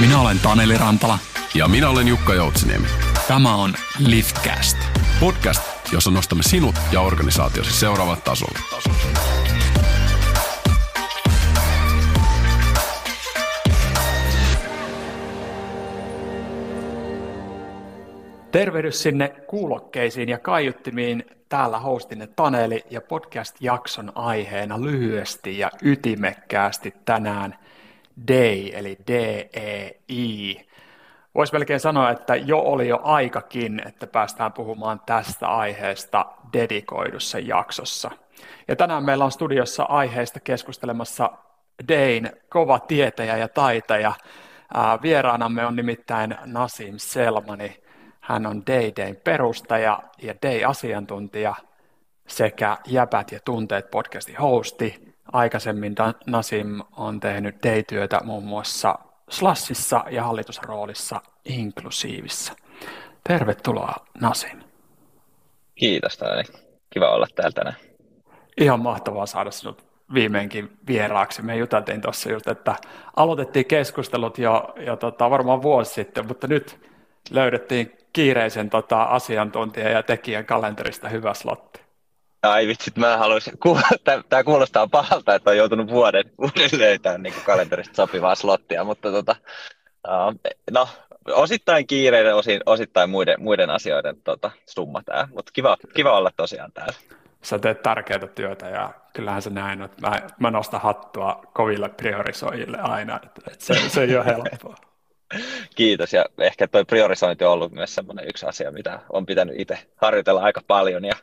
[0.00, 1.18] Minä olen Taneli Rantala.
[1.54, 2.86] Ja minä olen Jukka Joutsiniemi.
[3.28, 4.76] Tämä on Liftcast.
[5.20, 5.62] Podcast,
[5.92, 8.58] jossa nostamme sinut ja organisaatiosi seuraavalle tasolle.
[18.52, 21.24] Tervehdys sinne kuulokkeisiin ja kaiuttimiin.
[21.48, 27.54] Täällä hostinne Taneli ja podcast-jakson aiheena lyhyesti ja ytimekkäästi tänään
[28.28, 30.66] DEI, eli D-E-I.
[31.34, 38.10] Voisi melkein sanoa, että jo oli jo aikakin, että päästään puhumaan tästä aiheesta dedikoidussa jaksossa.
[38.68, 41.30] Ja tänään meillä on studiossa aiheesta keskustelemassa
[41.88, 44.12] Dein kova tietäjä ja taitaja.
[45.02, 47.82] Vieraanamme on nimittäin Nasim Selmani.
[48.20, 51.54] Hän on Day-Dayn perustaja ja Day-asiantuntija
[52.28, 55.07] sekä Jäpät ja tunteet podcastin hosti.
[55.32, 55.94] Aikaisemmin
[56.26, 58.98] Nasim on tehnyt Day-työtä muun muassa
[59.30, 62.52] Slassissa ja hallitusroolissa inklusiivissa.
[63.28, 64.60] Tervetuloa Nasim.
[65.74, 66.42] Kiitos Tani.
[66.90, 67.76] Kiva olla täällä tänään.
[68.60, 71.42] Ihan mahtavaa saada sinut viimeinkin vieraaksi.
[71.42, 72.74] Me juteltiin tuossa just, että
[73.16, 76.80] aloitettiin keskustelut jo, jo tota, varmaan vuosi sitten, mutta nyt
[77.30, 81.87] löydettiin kiireisen tota, asiantuntijan ja tekijän kalenterista hyvä slotti.
[82.42, 83.54] Ai vitsit, mä haluaisin,
[84.28, 89.36] tämä kuulostaa pahalta, että on joutunut vuoden, vuoden löytämään niin kalenterista sopivaa slottia, mutta tota,
[90.70, 90.88] no,
[91.26, 96.72] osittain kiireiden, osin, osittain muiden, muiden asioiden tota, summa tämä, mutta kiva, kiva olla tosiaan
[96.72, 96.94] täällä.
[97.42, 102.78] Sä teet tärkeää työtä ja kyllähän se näin, että mä, mä nostan hattua koville priorisoijille
[102.78, 104.74] aina, että, että se, se ei ole helppoa.
[105.76, 109.78] Kiitos ja ehkä tuo priorisointi on ollut myös semmoinen yksi asia, mitä on pitänyt itse
[109.96, 111.14] harjoitella aika paljon ja,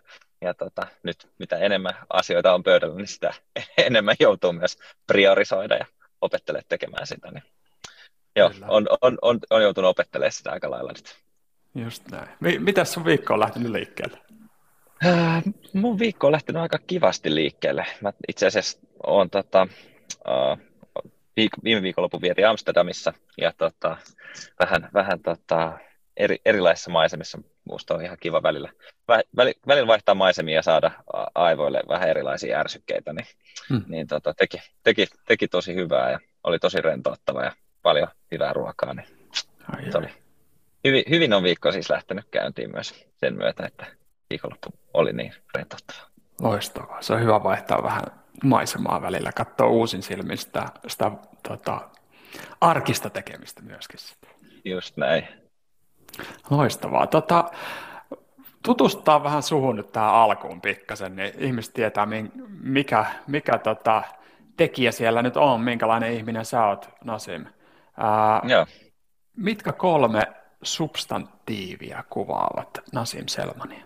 [0.46, 3.34] ja tota, nyt mitä enemmän asioita on pöydällä, niin sitä
[3.78, 5.86] enemmän joutuu myös priorisoida ja
[6.22, 7.32] opettelee tekemään sitä.
[7.32, 7.44] Niin,
[8.36, 11.16] joo, on, on, on, on, joutunut opettelemaan sitä aika lailla nyt.
[11.76, 12.28] Just näin.
[12.60, 14.18] Mitäs sun viikko on lähtenyt liikkeelle?
[15.06, 17.86] Äh, mun viikko on lähtenyt aika kivasti liikkeelle.
[18.02, 19.68] Mä itse asiassa olen tota,
[20.28, 20.58] uh,
[21.40, 23.98] viik- viime viikonloppu vietin Amsterdamissa ja tota,
[24.60, 25.80] vähän, vähän tota,
[26.18, 27.38] eri, erilaisissa maisemissa.
[27.66, 28.70] Minusta on ihan kiva välillä,
[29.08, 29.22] vä,
[29.68, 30.92] välillä vaihtaa maisemia ja saada
[31.36, 33.28] aivoille vähän erilaisia ärsykkeitä, niin,
[33.70, 33.84] hmm.
[33.88, 38.94] niin tota, teki, teki, teki, tosi hyvää ja oli tosi rentouttava ja paljon hyvää ruokaa.
[38.94, 39.08] Niin
[39.76, 40.08] ai oli.
[40.84, 43.86] Hyvin, hyvin on viikko siis lähtenyt käyntiin myös sen myötä, että
[44.30, 46.00] viikonloppu oli niin rentouttava.
[46.42, 47.02] Loistavaa.
[47.02, 48.04] Se on hyvä vaihtaa vähän
[48.44, 51.12] maisemaa välillä, katsoa uusin silmin sitä, sitä
[51.48, 51.90] tota,
[52.62, 54.00] arkista tekemistä myöskin.
[54.66, 55.45] Just näin.
[56.50, 57.08] Loistavaa.
[57.08, 57.52] Tota,
[58.64, 62.08] tutustaa vähän suhun nyt tähän alkuun pikkasen, niin ihmiset tietää,
[62.62, 64.04] mikä, mikä tota,
[64.58, 67.46] tekijä siellä nyt on, minkälainen ihminen sä oot, Nasim.
[67.98, 68.66] Ää, Joo.
[69.38, 70.22] Mitkä kolme
[70.64, 73.86] substantiivia kuvaavat Nasim Selmania?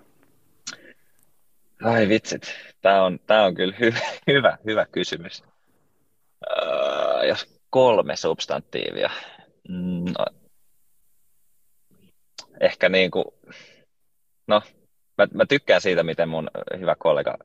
[1.84, 5.44] Ai vitsit, tämä on, tää on kyllä hyvä, hyvä, hyvä kysymys.
[6.52, 9.10] Uh, jos kolme substantiivia.
[9.70, 10.26] Mm, no,
[12.62, 13.26] ehkä niin kuin,
[14.48, 14.62] no,
[15.18, 16.50] mä, mä, tykkään siitä, miten mun
[16.80, 17.38] hyvä kollega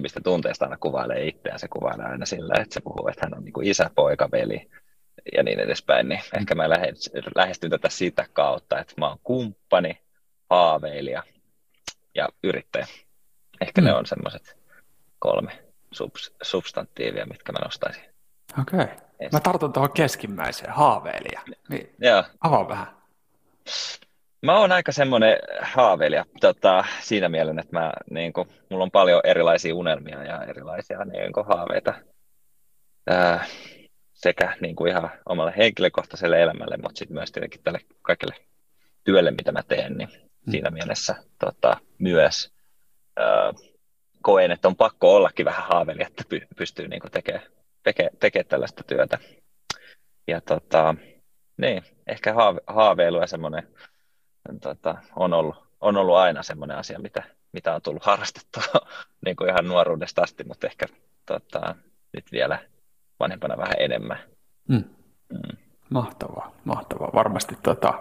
[0.00, 1.58] mistä tunteesta aina kuvailee itseään.
[1.58, 4.70] Se kuvailee aina sillä, että se puhuu, että hän on niin kuin isä, poika, veli
[5.32, 6.08] ja niin edespäin.
[6.08, 6.70] Niin ehkä mä
[7.36, 10.00] lähestyn tätä sitä kautta, että mä oon kumppani,
[10.50, 11.22] haaveilija
[12.14, 12.86] ja yrittäjä.
[13.60, 13.84] Ehkä mm.
[13.84, 14.56] ne on semmoiset
[15.18, 15.52] kolme
[15.94, 18.02] subs- substantiivia, mitkä mä nostaisin.
[18.60, 18.80] Okei.
[18.80, 19.28] Okay.
[19.32, 21.40] Mä tartun tuohon keskimmäiseen, haaveilija.
[21.68, 22.24] Niin, Joo.
[22.40, 22.86] Avaa vähän.
[24.42, 29.20] Mä oon aika semmoinen haaveilija tota, siinä mielessä, että mä, niin kuin, mulla on paljon
[29.24, 31.94] erilaisia unelmia ja erilaisia niin kuin, haaveita
[33.06, 33.44] ää,
[34.12, 38.34] sekä niin kuin, ihan omalle henkilökohtaiselle elämälle, mutta sitten myös tietenkin tälle kaikille
[39.04, 40.50] työlle, mitä mä teen, niin hmm.
[40.50, 42.52] siinä mielessä tota, myös
[43.16, 43.52] ää,
[44.22, 46.24] koen, että on pakko ollakin vähän haaveilija, että
[46.56, 47.46] pystyy niin tekemään
[47.82, 49.18] tekee, tekee tällaista työtä.
[50.28, 50.94] Ja tota,
[51.56, 53.68] niin, ehkä haave, haaveilu ja semmoinen
[54.60, 57.22] tota, on, ollut, on ollut aina semmoinen asia, mitä,
[57.52, 58.62] mitä on tullut harrastettua
[59.24, 60.86] niin kuin ihan nuoruudesta asti, mutta ehkä
[61.26, 61.74] tota,
[62.12, 62.58] nyt vielä
[63.20, 64.18] vanhempana vähän enemmän.
[64.68, 64.84] Mm.
[65.28, 65.56] Mm.
[65.90, 67.10] Mahtavaa, mahtavaa.
[67.14, 67.94] Varmasti tota,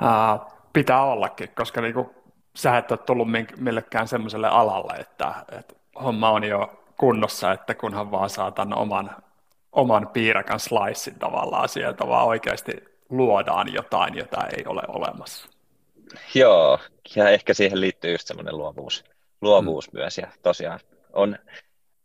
[0.00, 0.38] ää,
[0.72, 2.14] pitää ollakin, koska niinku,
[2.56, 5.74] sä et ole tullut millekään semmoiselle alalle, että, että
[6.04, 9.10] homma on jo kunnossa, että kunhan vaan saatan oman,
[9.72, 15.48] oman piirakan slicein tavallaan sieltä, vaan oikeasti luodaan jotain, jota ei ole olemassa.
[16.34, 16.78] Joo,
[17.16, 19.04] ja ehkä siihen liittyy just semmoinen luovuus,
[19.40, 19.98] luovuus mm.
[19.98, 20.80] myös, ja tosiaan
[21.12, 21.38] on,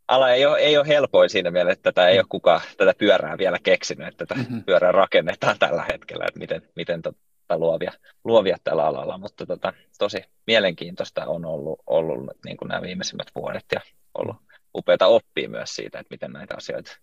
[0.08, 3.38] ala ei ole, ei ole helpoin siinä mielessä, että tätä ei ole kukaan tätä pyörää
[3.38, 4.64] vielä keksinyt, että tätä mm-hmm.
[4.64, 7.18] pyörää rakennetaan tällä hetkellä, että miten, miten tota
[7.58, 7.92] luovia,
[8.24, 13.64] luovia tällä alalla, mutta tota, tosi mielenkiintoista on ollut, ollut niin kuin nämä viimeisimmät vuodet
[13.74, 13.80] ja
[14.14, 14.36] ollut
[14.74, 16.98] upeita oppia myös siitä, että miten näitä asioita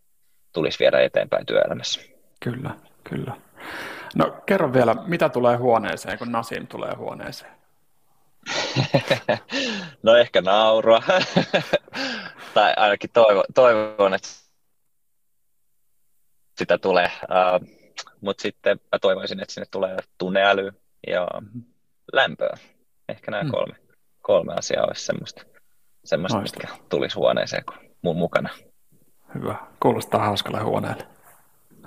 [0.54, 2.02] tulisi viedä eteenpäin työelämässä.
[2.44, 3.49] Kyllä, kyllä.
[4.16, 7.52] No kerro vielä, mitä tulee huoneeseen, kun Nasim tulee huoneeseen?
[10.04, 11.04] no ehkä naurua.
[12.54, 14.28] tai ainakin toivon, toivon, että
[16.58, 17.12] sitä tulee.
[17.24, 17.68] Uh,
[18.22, 20.72] Mutta sitten mä toivoisin, että sinne tulee tunneäly
[21.08, 21.64] ja mm-hmm.
[22.14, 22.58] lämpöä.
[23.10, 23.52] Ehkä nämä mm.
[23.52, 23.76] kolme,
[24.22, 25.44] kolme asiaa olisi semmoista,
[26.04, 28.50] semmoista mitkä tulisi huoneeseen kun mun mukana.
[29.36, 29.56] Hyvä.
[29.80, 31.08] Kuulostaa hauskalle huoneelle.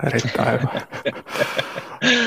[0.07, 0.81] Erittäin hyvä.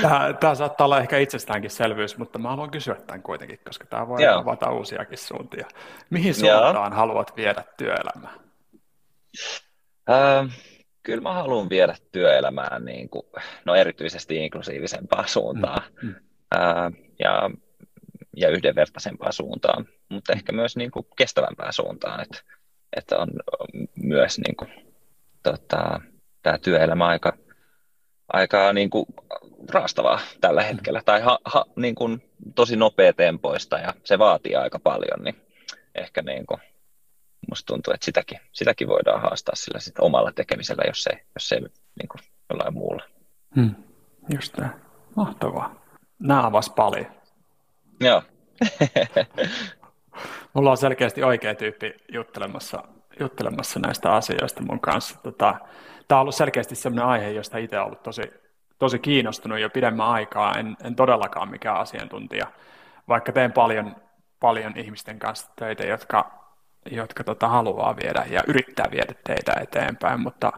[0.02, 1.70] Tämä, tämä saattaa olla ehkä itsestäänkin
[2.18, 4.40] mutta mä haluan kysyä tämän kuitenkin, koska tämä voi Joo.
[4.40, 5.68] avata uusiakin suuntia.
[6.10, 6.90] Mihin suuntaan Joo.
[6.90, 8.34] haluat viedä työelämää?
[10.10, 10.58] Äh,
[11.04, 13.24] kyllä mä haluan viedä työelämään niin kuin,
[13.66, 16.16] no erityisesti inklusiivisempaa suuntaan mm.
[16.56, 17.50] Äh, ja,
[18.36, 22.38] ja yhdenvertaisempaa suuntaan, mutta ehkä myös niin kuin kestävämpää suuntaan, että,
[22.98, 23.30] että on
[23.96, 24.72] myös niin kuin,
[25.44, 26.02] tota,
[26.44, 27.38] tämä työelämä aika,
[28.34, 29.06] aika niin kuin
[29.70, 30.68] raastavaa tällä mm.
[30.68, 32.24] hetkellä, tai ha, ha, niin kuin
[32.56, 35.36] tosi nopeatempoista, ja se vaatii aika paljon, niin
[35.96, 36.62] ehkä niin kuin,
[37.50, 41.60] musta tuntuu, että sitäkin, sitäkin voidaan haastaa sillä sit omalla tekemisellä, jos ei, jos ei
[41.62, 43.04] niin kuin jollain muulla.
[43.56, 43.76] Hmm.
[44.34, 44.80] Just tämä.
[45.16, 45.86] Mahtavaa.
[46.20, 47.08] Nämä avasi paljon.
[48.00, 48.24] Joo.
[50.54, 52.84] Mulla on selkeästi oikea tyyppi juttelemassa,
[53.20, 55.20] juttelemassa näistä asioista mun kanssa.
[55.24, 55.56] Tota,
[56.08, 58.22] tämä on ollut selkeästi sellainen aihe, josta itse olen ollut tosi,
[58.80, 60.54] tosi kiinnostunut jo pidemmän aikaa.
[60.54, 62.48] En, en todellakaan mikään asiantuntija,
[63.08, 63.96] vaikka teen paljon,
[64.40, 66.32] paljon ihmisten kanssa töitä, jotka,
[66.92, 70.52] jotka tota, haluaa viedä ja yrittää viedä teitä eteenpäin, mutta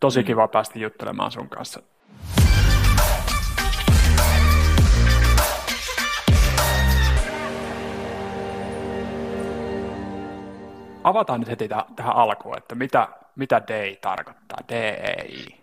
[0.00, 0.26] tosi mm.
[0.26, 1.82] kiva päästä juttelemaan sun kanssa.
[11.04, 15.62] Avataan nyt heti tähän alkuun, että mitä, mitä DEI tarkoittaa, DEI?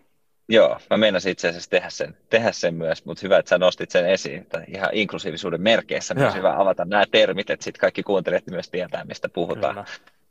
[0.50, 3.92] Joo, mä meinasin itse asiassa tehdä sen, tehdä sen myös, mutta hyvä, että sä nostit
[3.92, 8.48] sen esiin, että ihan inklusiivisuuden merkeissä myös hyvä avata nämä termit, että sitten kaikki kuuntelijat
[8.52, 9.86] myös tietää, mistä puhutaan.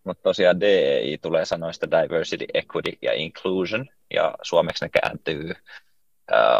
[0.04, 5.50] Mutta tosiaan DEI tulee sanoista diversity, equity ja inclusion, ja suomeksi ne kääntyy
[6.32, 6.58] äh,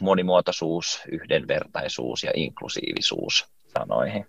[0.00, 3.46] monimuotoisuus, yhdenvertaisuus ja inklusiivisuus
[3.78, 4.26] sanoihin.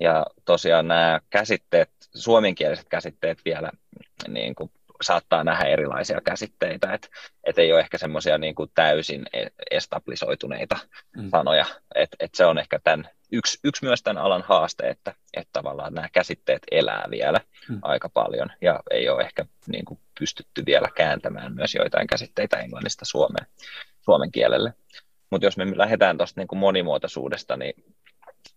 [0.00, 3.70] Ja tosiaan nämä käsitteet, suomenkieliset käsitteet vielä
[4.28, 4.70] niin kuin
[5.02, 7.08] saattaa nähdä erilaisia käsitteitä, että
[7.44, 10.78] et ei ole ehkä semmoisia niin kuin täysin e-, establisoituneita
[11.16, 11.30] mm.
[11.30, 15.50] sanoja, että et se on ehkä tämän, yksi, yksi myös tämän alan haaste, että, että
[15.52, 17.78] tavallaan nämä käsitteet elää vielä mm.
[17.82, 23.04] aika paljon ja ei ole ehkä niin kuin pystytty vielä kääntämään myös joitain käsitteitä englannista
[23.04, 23.46] suomeen,
[24.00, 24.74] suomen kielelle.
[25.30, 27.74] Mutta jos me lähdetään tuosta niin monimuotoisuudesta, niin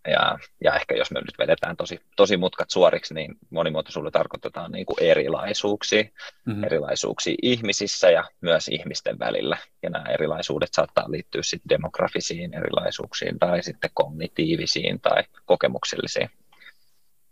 [0.08, 4.86] ja, ja ehkä jos me nyt vedetään tosi, tosi mutkat suoriksi, niin monimuotoisuudella tarkoitetaan niin
[4.86, 6.04] kuin erilaisuuksia,
[6.46, 6.64] mm-hmm.
[6.64, 9.58] erilaisuuksia ihmisissä ja myös ihmisten välillä.
[9.84, 16.30] Ja nämä erilaisuudet saattaa liittyä sitten demografisiin erilaisuuksiin tai sitten kognitiivisiin tai kokemuksellisiin.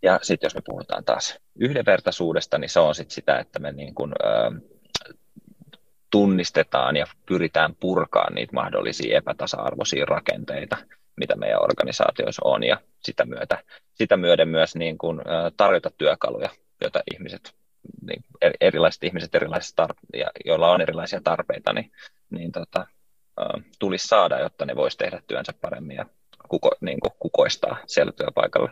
[0.02, 3.96] Ja sitten jos me puhutaan taas yhdenvertaisuudesta, niin se on sitten sitä, että me niin
[3.96, 4.62] kuin, ö,
[6.12, 10.78] tunnistetaan ja pyritään purkaan niitä mahdollisia epätasa-arvoisia rakenteita–
[11.20, 15.22] mitä meidän organisaatioissa on, ja sitä, myötä, sitä myöden myös niin kuin,
[15.58, 16.50] tarjota työkaluja,
[16.82, 17.56] joita ihmiset,
[18.02, 18.24] niin
[18.62, 21.92] erilaiset ihmiset, erilaiset tar- ja, joilla on erilaisia tarpeita, niin,
[22.30, 22.88] niin tota,
[23.80, 26.06] tulisi saada, jotta ne voisi tehdä työnsä paremmin ja
[26.48, 28.72] kuko, niin kuin kukoistaa siellä työpaikalla.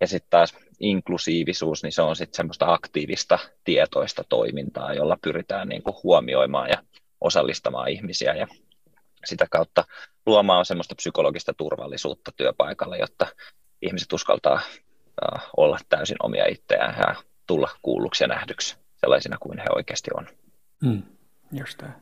[0.00, 5.82] Ja sitten taas inklusiivisuus, niin se on sitten semmoista aktiivista, tietoista toimintaa, jolla pyritään niin
[5.82, 6.82] kuin huomioimaan ja
[7.20, 8.46] osallistamaan ihmisiä ja
[9.26, 9.84] sitä kautta
[10.26, 13.26] luomaan semmoista psykologista turvallisuutta työpaikalle, jotta
[13.82, 14.60] ihmiset uskaltaa
[15.56, 17.14] olla täysin omia itseään ja
[17.46, 20.26] tulla kuulluksi ja nähdyksi sellaisina kuin he oikeasti on.
[20.82, 21.02] Mm,
[21.52, 21.92] just tämä.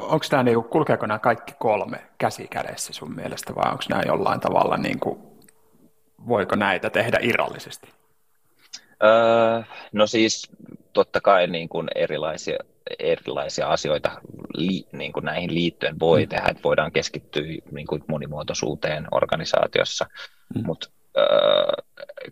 [0.00, 4.40] Onko tämä niinku, kulkeeko nämä kaikki kolme käsi kädessä sun mielestä vai onko nämä jollain
[4.40, 5.38] tavalla, niinku,
[6.28, 7.88] voiko näitä tehdä irrallisesti?
[9.04, 10.50] Öö, no siis
[10.92, 12.58] totta kai niin kuin erilaisia,
[12.98, 14.20] erilaisia asioita
[14.54, 16.28] li, niin kuin näihin liittyen voi mm.
[16.28, 20.06] tehdä, että voidaan keskittyä niin kuin monimuotoisuuteen organisaatiossa,
[20.54, 20.66] mm.
[20.66, 20.90] mutta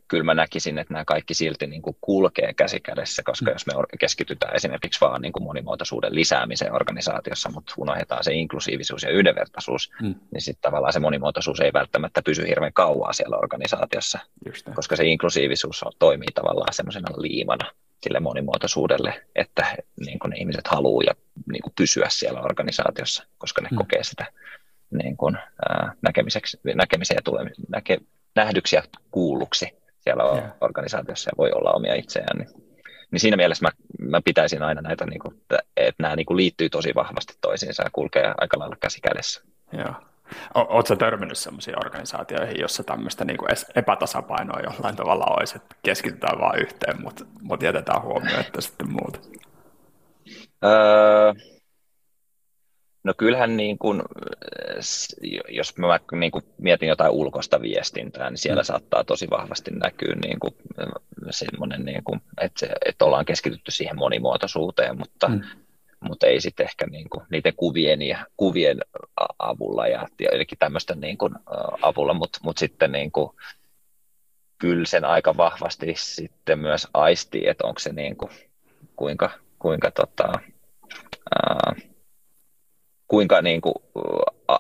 [0.08, 3.52] kyllä mä näkisin, että nämä kaikki silti niin kuin kulkee käsi kädessä, koska mm.
[3.52, 9.10] jos me keskitytään esimerkiksi vaan niin kuin monimuotoisuuden lisäämiseen organisaatiossa, mutta unohdetaan se inklusiivisuus ja
[9.10, 10.14] yhdenvertaisuus, mm.
[10.32, 14.18] niin sitten tavallaan se monimuotoisuus ei välttämättä pysy hirveän kauaa siellä organisaatiossa,
[14.74, 17.70] koska se inklusiivisuus on, toimii tavallaan semmoisena liimana
[18.02, 21.14] sille monimuotoisuudelle, että niin kuin ne ihmiset haluaa ja
[21.52, 23.76] niin kuin pysyä siellä organisaatiossa, koska ne mm.
[23.76, 24.26] kokee sitä
[24.90, 27.98] niin kuin, ää, näkemiseksi, näkemiseen ja tule, näke,
[28.36, 29.66] nähdyksi ja kuulluksi
[30.00, 30.52] siellä yeah.
[30.60, 32.38] organisaatiossa ja voi olla omia itseään.
[32.38, 32.48] Niin,
[33.10, 33.70] niin siinä mielessä mä,
[34.10, 35.40] mä pitäisin aina näitä, niin kuin,
[35.76, 39.42] että nämä niin kuin liittyy tosi vahvasti toisiinsa ja kulkee aika lailla käsi kädessä.
[39.72, 39.94] Joo.
[40.54, 43.38] Oletko törmännyt sellaisiin organisaatioihin, jossa tämmöistä niin
[43.74, 49.18] epätasapainoa jollain tavalla olisi, että keskitytään vain yhteen, mutta, mutta jätetään huomioon, että sitten muuta?
[50.64, 51.32] Öö,
[53.04, 54.02] no kyllähän niin kuin,
[55.48, 58.66] jos mä niin kuin mietin jotain ulkoista viestintää, niin siellä mm.
[58.66, 60.54] saattaa tosi vahvasti näkyä niin kuin,
[61.30, 65.40] semmoinen, niin kuin, että, se, että ollaan keskitytty siihen monimuotoisuuteen, mutta mm
[66.02, 68.78] mutta ei sitten ehkä niin kuin niiden kuvien, ja, kuvien
[69.38, 71.34] avulla ja jotenkin tämmöisten niin kuin,
[71.82, 73.30] avulla, mutta mut sitten niin kuin,
[74.58, 78.30] kyllä sen aika vahvasti sitten myös aistii, että onko se niin kuin,
[78.96, 80.32] kuinka, kuinka, tota,
[81.34, 81.74] ää,
[83.08, 83.74] kuinka niin kuin,
[84.48, 84.58] a,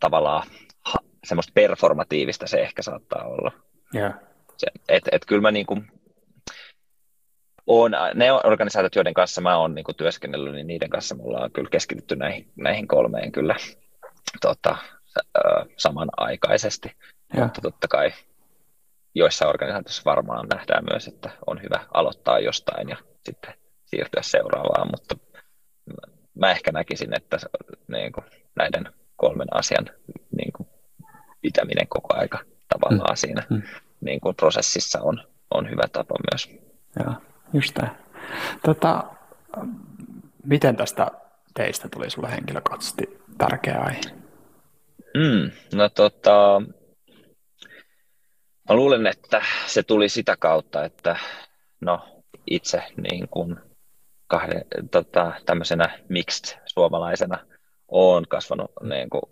[0.00, 0.42] tavallaan
[0.84, 3.52] ha, semmoista performatiivista se ehkä saattaa olla.
[3.94, 4.14] Yeah.
[4.56, 5.90] Se, et, et kyllä mä niin kuin,
[7.68, 11.70] on, ne organisaatiot, joiden kanssa mä oon niin työskennellyt, niin niiden kanssa me ollaan kyllä
[11.70, 13.56] keskitytty näihin, näihin kolmeen kyllä
[14.40, 14.76] tota,
[15.76, 16.92] samanaikaisesti.
[17.36, 17.42] Ja.
[17.42, 18.12] Mutta totta kai
[19.14, 25.16] joissa organisaatioissa varmaan nähdään myös, että on hyvä aloittaa jostain ja sitten siirtyä seuraavaan, mutta
[26.34, 27.38] mä ehkä näkisin, että
[27.88, 28.24] niin kuin
[28.56, 29.90] näiden kolmen asian
[30.36, 30.68] niin kuin
[31.40, 33.16] pitäminen koko aika tavallaan mm.
[33.16, 33.62] siinä mm.
[34.00, 36.50] Niin kuin prosessissa on, on hyvä tapa myös.
[36.98, 37.14] Joo.
[37.52, 37.94] Just tämä.
[38.64, 39.04] Tota,
[40.44, 41.10] miten tästä
[41.54, 44.00] teistä tuli sulle henkilökohtaisesti tärkeä aihe?
[45.14, 46.62] Mm, no tota,
[48.68, 51.16] mä luulen, että se tuli sitä kautta, että
[51.80, 53.56] no itse niin kuin
[54.26, 57.38] kahden, tota, tämmöisenä mixed suomalaisena
[57.88, 59.22] olen kasvanut niin kuin,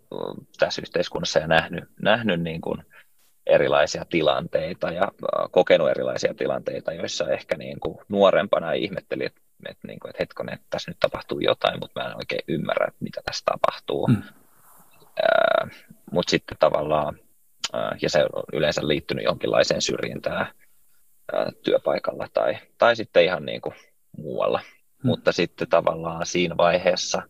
[0.58, 2.84] tässä yhteiskunnassa ja nähnyt, nähnyt niin kuin,
[3.46, 5.12] erilaisia tilanteita ja
[5.50, 10.54] kokenut erilaisia tilanteita, joissa ehkä niin kuin nuorempana ihmetteli, että, että, niin kuin, että hetkonen,
[10.54, 14.06] että tässä nyt tapahtuu jotain, mutta mä en oikein ymmärrä, että mitä tässä tapahtuu.
[14.06, 14.22] Mm.
[15.02, 15.70] Äh,
[16.12, 17.18] mutta sitten tavallaan,
[17.74, 20.46] äh, ja se on yleensä liittynyt jonkinlaiseen syrjintään
[21.34, 23.74] äh, työpaikalla tai, tai sitten ihan niin kuin
[24.16, 24.58] muualla.
[24.58, 25.08] Mm.
[25.08, 27.22] Mutta sitten tavallaan siinä vaiheessa,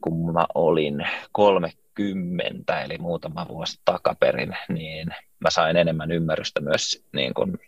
[0.00, 5.08] kun mä olin kolme kymmentä, eli muutama vuosi takaperin, niin
[5.40, 7.58] mä sain enemmän ymmärrystä myös, niin kuin,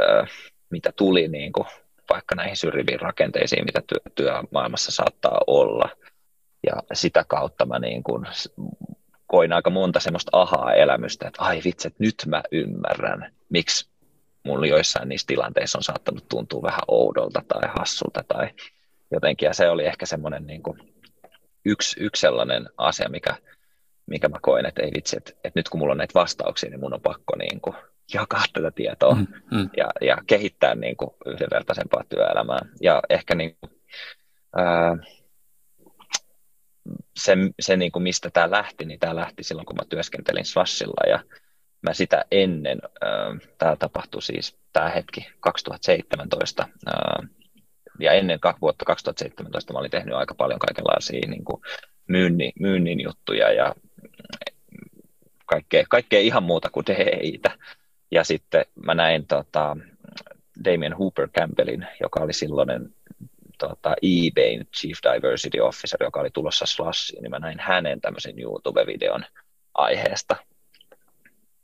[0.00, 0.26] ö,
[0.70, 1.66] mitä tuli niin kuin,
[2.10, 5.88] vaikka näihin syrjiviin rakenteisiin, mitä työ, työmaailmassa saattaa olla.
[6.66, 8.26] Ja sitä kautta mä niin kuin,
[9.26, 13.88] koin aika monta semmoista ahaa-elämystä, että ai vitsi, että nyt mä ymmärrän, miksi
[14.44, 18.48] mulla joissain niissä tilanteissa on saattanut tuntua vähän oudolta tai hassulta tai
[19.10, 19.46] jotenkin.
[19.46, 20.91] Ja se oli ehkä semmoinen niin kuin,
[21.64, 23.36] yksi, yksi sellainen asia, mikä,
[24.06, 26.80] mikä mä koen, että ei vitsi, että, että nyt kun mulla on näitä vastauksia, niin
[26.80, 27.76] mun on pakko niin kuin
[28.14, 29.70] jakaa tätä tietoa mm, mm.
[29.76, 32.58] Ja, ja kehittää niin kuin yhdenvertaisempaa työelämää.
[32.80, 33.72] Ja ehkä niin kuin,
[34.56, 34.96] ää,
[37.16, 41.10] se, se niin kuin mistä tämä lähti, niin tämä lähti silloin, kun mä työskentelin Slashilla
[41.10, 41.24] ja
[41.82, 42.78] mä sitä ennen,
[43.58, 47.26] tämä tapahtui siis tämä hetki 2017, ää,
[48.00, 51.62] ja ennen vuotta 2017 mä olin tehnyt aika paljon kaikenlaisia niin kuin
[52.08, 53.74] myynnin, myynnin juttuja ja
[55.46, 57.50] kaikkea, kaikkea ihan muuta kuin DEItä.
[58.10, 59.76] Ja sitten mä näin tota,
[60.64, 62.94] Damien Hooper Campbellin, joka oli silloinen
[63.58, 69.24] tota, eBayn Chief Diversity Officer, joka oli tulossa Slashiin, niin mä näin hänen tämmöisen YouTube-videon
[69.74, 70.36] aiheesta.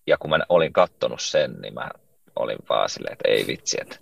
[0.07, 1.91] Ja kun mä olin kattonut sen, niin mä
[2.37, 3.99] olin vaan silleen, että ei vitsi, että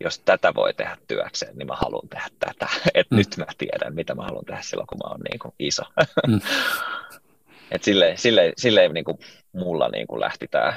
[0.00, 2.66] jos tätä voi tehdä työkseen, niin mä haluan tehdä tätä.
[2.94, 3.16] Et mm.
[3.16, 5.82] nyt mä tiedän, mitä mä haluan tehdä silloin, kun mä oon niin kuin iso.
[6.26, 6.40] Mm.
[7.70, 9.18] Et silleen, silleen, silleen niin kuin
[9.52, 10.74] mulla niin kuin lähti tämä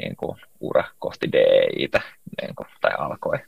[0.00, 2.00] niin kuin ura kohti DEItä
[2.42, 3.38] niin kuin, tai alkoi.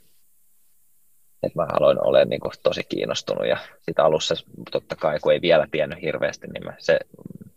[1.43, 4.35] Et mä aloin olla niin kuin tosi kiinnostunut ja sitä alussa
[4.71, 6.99] totta kai, kun ei vielä tiennyt hirveästi, niin mä, se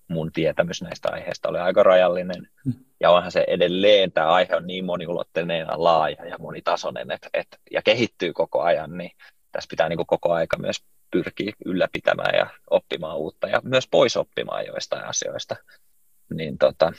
[0.08, 2.48] mun tietämys näistä aiheista oli aika rajallinen.
[2.64, 2.72] Mm.
[3.00, 7.46] Ja onhan se edelleen, tämä aihe on niin moniulotteinen ja laaja ja monitasoinen et, et,
[7.70, 9.10] ja kehittyy koko ajan, niin
[9.52, 10.76] tässä pitää niin kuin koko aika myös
[11.10, 15.56] pyrkiä ylläpitämään ja oppimaan uutta ja myös pois oppimaan joistain asioista.
[16.34, 16.92] Niin tota,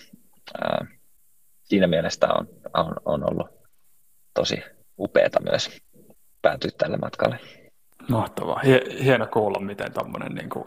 [0.62, 0.86] ää,
[1.64, 3.50] siinä mielessä on, on, on ollut
[4.34, 4.64] tosi
[5.00, 5.82] upeata myös
[6.42, 7.40] päätyä tälle matkalle.
[8.10, 8.62] Mahtavaa.
[9.04, 10.66] Hieno kuulla, miten tämmöinen niin kuin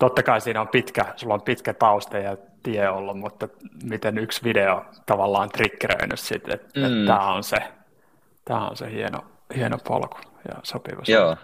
[0.00, 3.48] totta kai siinä on pitkä, sulla on pitkä tausta ja tie ollut, mutta
[3.82, 6.84] miten yksi video tavallaan triggeröinyt sitten, että, mm.
[6.84, 7.56] että tämä on se,
[8.44, 9.24] tämä on se hieno,
[9.56, 11.02] hieno polku ja sopiva.
[11.08, 11.36] Joo.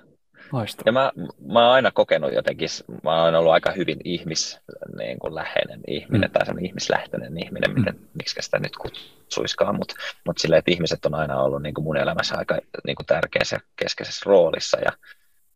[0.52, 0.88] Loistava.
[0.88, 1.12] Ja mä,
[1.52, 2.68] mä oon aina kokenut jotenkin,
[3.04, 4.60] mä oon ollut aika hyvin ihmis,
[4.98, 6.32] niin kuin läheinen ihminen mm.
[6.32, 8.08] tai semmoinen ihmislähtöinen ihminen, miten, mm.
[8.14, 9.94] miksi sitä nyt kutsuiskaan, mutta
[10.26, 13.60] mut silleen, että ihmiset on aina ollut niin kuin mun elämässä aika niin kuin tärkeässä
[13.76, 14.92] keskeisessä roolissa ja,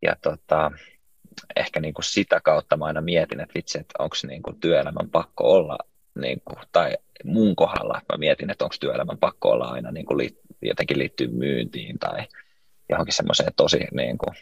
[0.02, 0.70] ja tota,
[1.56, 5.52] ehkä niin kuin sitä kautta mä aina mietin, että vitsi, että onko niin työelämän pakko
[5.52, 5.78] olla,
[6.20, 10.18] niin kuin, tai mun kohdalla mä mietin, että onko työelämän pakko olla aina niin kuin
[10.18, 12.26] liit, jotenkin liittyy myyntiin tai
[12.88, 14.36] johonkin semmoiseen tosi, niin kuin,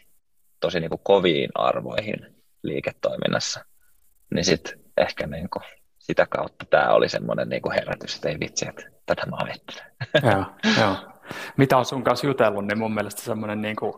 [0.61, 3.65] tosi niin kuin koviin arvoihin liiketoiminnassa.
[4.35, 5.63] Niin sitten ehkä niin kuin,
[5.99, 9.93] sitä kautta tämä oli semmoinen niin kuin herätys, että ei vitsi, että tätä mä ajattelen.
[10.23, 10.45] Joo,
[10.81, 10.97] joo.
[11.57, 13.93] Mitä on sun kanssa jutellut, niin mun mielestä semmoinen niin kuin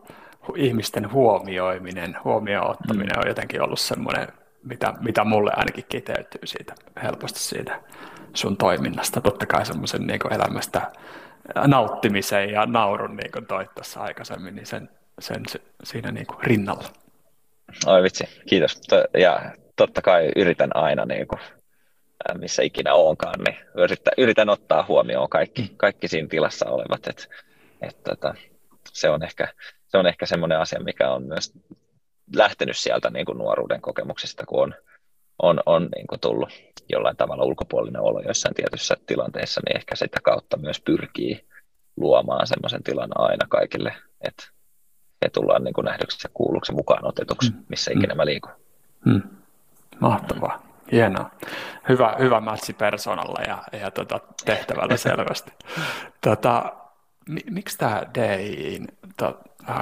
[0.55, 3.21] ihmisten huomioiminen, huomioon ottaminen mm.
[3.21, 4.27] on jotenkin ollut semmoinen,
[4.63, 7.81] mitä, mitä mulle ainakin kiteytyy siitä helposti siitä
[8.33, 9.21] sun toiminnasta.
[9.21, 10.91] Totta kai semmoisen niin elämästä
[11.67, 16.43] nauttimisen ja naurun niin kuin toit tuossa aikaisemmin, niin sen, sen se, siinä niin kuin
[16.43, 16.87] rinnalla.
[17.85, 18.81] Oi vitsi, kiitos.
[19.17, 21.39] Ja totta kai yritän aina, niin kuin,
[22.37, 27.07] missä ikinä onkaan, niin yritän, yritän ottaa huomioon kaikki, kaikki siinä tilassa olevat.
[27.07, 27.29] Et,
[27.81, 28.33] et, tota,
[28.93, 29.47] se on ehkä
[29.91, 31.53] se on ehkä semmoinen asia, mikä on myös
[32.35, 34.73] lähtenyt sieltä niin kuin nuoruuden kokemuksista, kun on,
[35.41, 36.49] on, on niin kuin tullut
[36.89, 41.47] jollain tavalla ulkopuolinen olo jossain tietyissä tilanteissa, niin ehkä sitä kautta myös pyrkii
[41.97, 44.43] luomaan semmoisen tilan aina kaikille, että
[45.25, 47.63] he tullaan niin kuin nähdyksi ja kuulluksi mukaan otetuksi, mm.
[47.69, 48.51] missä ikinä mä liikun.
[49.05, 49.21] Mm.
[49.99, 50.71] Mahtavaa.
[50.91, 51.31] Hienoa.
[51.89, 55.51] Hyvä, hyvä matchi persoonalla ja, ja tota, tehtävällä selvästi.
[56.27, 56.73] tota,
[57.49, 59.39] miksi tämä DIin to,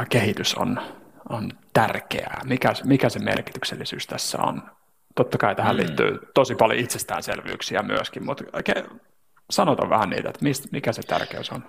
[0.09, 0.81] kehitys on,
[1.29, 2.41] on tärkeää?
[2.45, 4.61] Mikä, mikä se merkityksellisyys tässä on?
[5.15, 5.79] Totta kai tähän mm.
[5.79, 8.43] liittyy tosi paljon itsestäänselvyyksiä myöskin, mutta
[9.49, 11.63] sanotaan vähän niitä, että mistä, mikä se tärkeys on?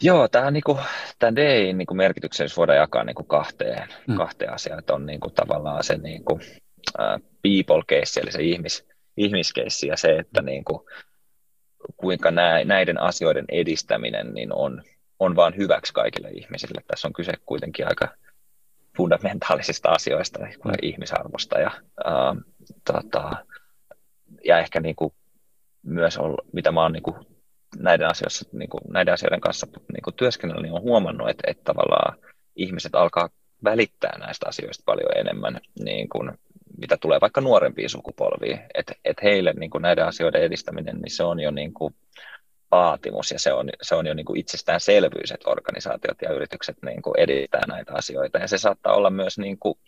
[0.00, 0.78] Joo, tämä niinku,
[1.18, 4.16] tämän DIin niinku merkityksellisyys voidaan jakaa niinku kahteen, mm.
[4.16, 4.78] kahteen asiaan.
[4.78, 10.16] Että on niinku tavallaan se niinku, uh, people case, eli se ihmis, ihmiskeissi ja se,
[10.16, 10.86] että niinku,
[11.96, 12.30] kuinka
[12.64, 14.82] näiden asioiden edistäminen niin on,
[15.18, 16.82] on vaan hyväksi kaikille ihmisille.
[16.86, 18.08] Tässä on kyse kuitenkin aika
[18.96, 20.88] fundamentaalisista asioista, niin kuin mm.
[20.88, 21.70] ihmisarvosta ja,
[22.04, 22.34] ää,
[22.84, 23.46] tota,
[24.44, 25.12] ja ehkä niin kuin
[25.82, 27.16] myös, ollut, mitä mä oon niin kuin
[27.78, 31.64] näiden, asioissa, niin kuin, näiden asioiden kanssa niin kuin työskennellä, niin on huomannut, että, että
[31.64, 32.18] tavallaan
[32.56, 33.28] ihmiset alkaa
[33.64, 36.32] välittää näistä asioista paljon enemmän niin kuin
[36.78, 41.24] mitä tulee vaikka nuorempiin sukupolviin, että et heille niin kuin näiden asioiden edistäminen, niin se
[41.24, 41.94] on jo niin kuin
[42.70, 47.02] vaatimus ja se on, se on jo niin kuin itsestäänselvyys, että organisaatiot ja yritykset niin
[47.02, 48.38] kuin edistää näitä asioita.
[48.38, 49.78] Ja se saattaa olla myös niin kuin,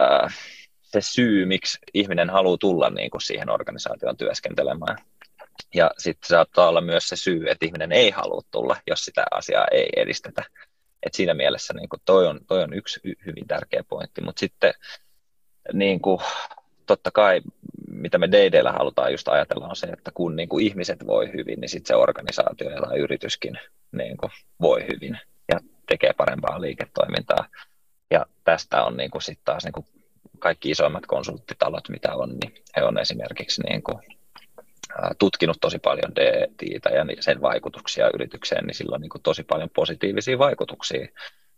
[0.00, 0.38] äh,
[0.82, 4.96] se syy, miksi ihminen haluaa tulla niin kuin siihen organisaation työskentelemään.
[5.74, 9.66] Ja sitten saattaa olla myös se syy, että ihminen ei halua tulla, jos sitä asiaa
[9.72, 10.44] ei edistetä.
[11.02, 14.74] Et siinä mielessä niin kuin toi, on, toi on yksi hyvin tärkeä pointti, mutta sitten
[15.72, 16.20] niin kuin,
[16.86, 17.40] totta kai
[17.96, 21.60] mitä me DDllä halutaan just ajatella on se, että kun niin kuin ihmiset voi hyvin,
[21.60, 23.58] niin sitten se organisaatio tai yrityskin
[23.92, 24.30] niin kuin
[24.60, 25.18] voi hyvin
[25.52, 27.48] ja tekee parempaa liiketoimintaa.
[28.10, 29.86] Ja tästä on niin kuin sit taas niin kuin
[30.38, 33.98] kaikki isoimmat konsulttitalot, mitä on, niin he on esimerkiksi niin kuin,
[35.18, 39.70] tutkinut tosi paljon DTitä ja sen vaikutuksia yritykseen, niin sillä on niin kuin tosi paljon
[39.74, 41.06] positiivisia vaikutuksia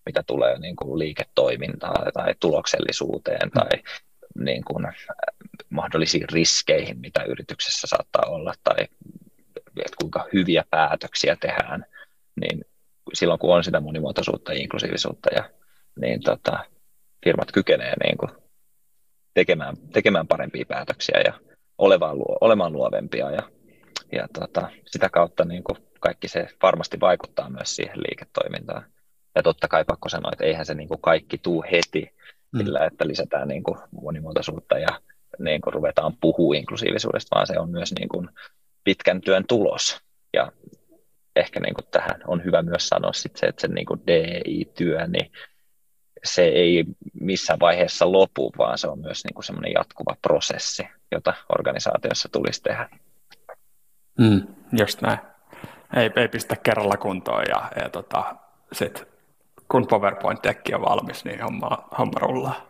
[0.08, 3.82] mitä tulee niin kuin liiketoimintaan tai tuloksellisuuteen tai
[4.44, 4.86] niin kuin
[5.70, 8.86] mahdollisiin riskeihin, mitä yrityksessä saattaa olla, tai
[9.56, 11.84] että kuinka hyviä päätöksiä tehdään,
[12.40, 12.64] niin
[13.14, 15.50] silloin kun on sitä monimuotoisuutta ja inklusiivisuutta, ja,
[16.00, 16.64] niin tota,
[17.24, 18.38] firmat kykenee niin
[19.34, 21.32] tekemään, tekemään parempia päätöksiä ja
[21.78, 23.42] olemaan, olemaan luovempia, ja,
[24.12, 28.84] ja tota, sitä kautta niin kuin kaikki se varmasti vaikuttaa myös siihen liiketoimintaan.
[29.34, 32.14] Ja totta kai pakko sanoa, että eihän se niin kuin kaikki tuu heti.
[32.56, 35.00] Sillä, että lisätään niin kuin monimuotoisuutta ja
[35.38, 38.28] niin kuin ruvetaan puhua inklusiivisuudesta, vaan se on myös niin kuin
[38.84, 40.00] pitkän työn tulos.
[40.32, 40.52] Ja
[41.36, 45.06] ehkä niin kuin tähän on hyvä myös sanoa sit se, että se niin kuin DI-työ,
[45.06, 45.32] niin
[46.24, 46.84] se ei
[47.20, 52.62] missään vaiheessa lopu, vaan se on myös niin kuin semmoinen jatkuva prosessi, jota organisaatiossa tulisi
[52.62, 52.88] tehdä.
[54.18, 54.42] Mm,
[54.78, 55.18] just näin.
[55.96, 58.36] Ei, ei pistä kerralla kuntoon ja, ja tota,
[58.72, 59.06] sitten
[59.68, 62.68] kun PowerPoint-tekki on valmis, niin homma, homma rullaa.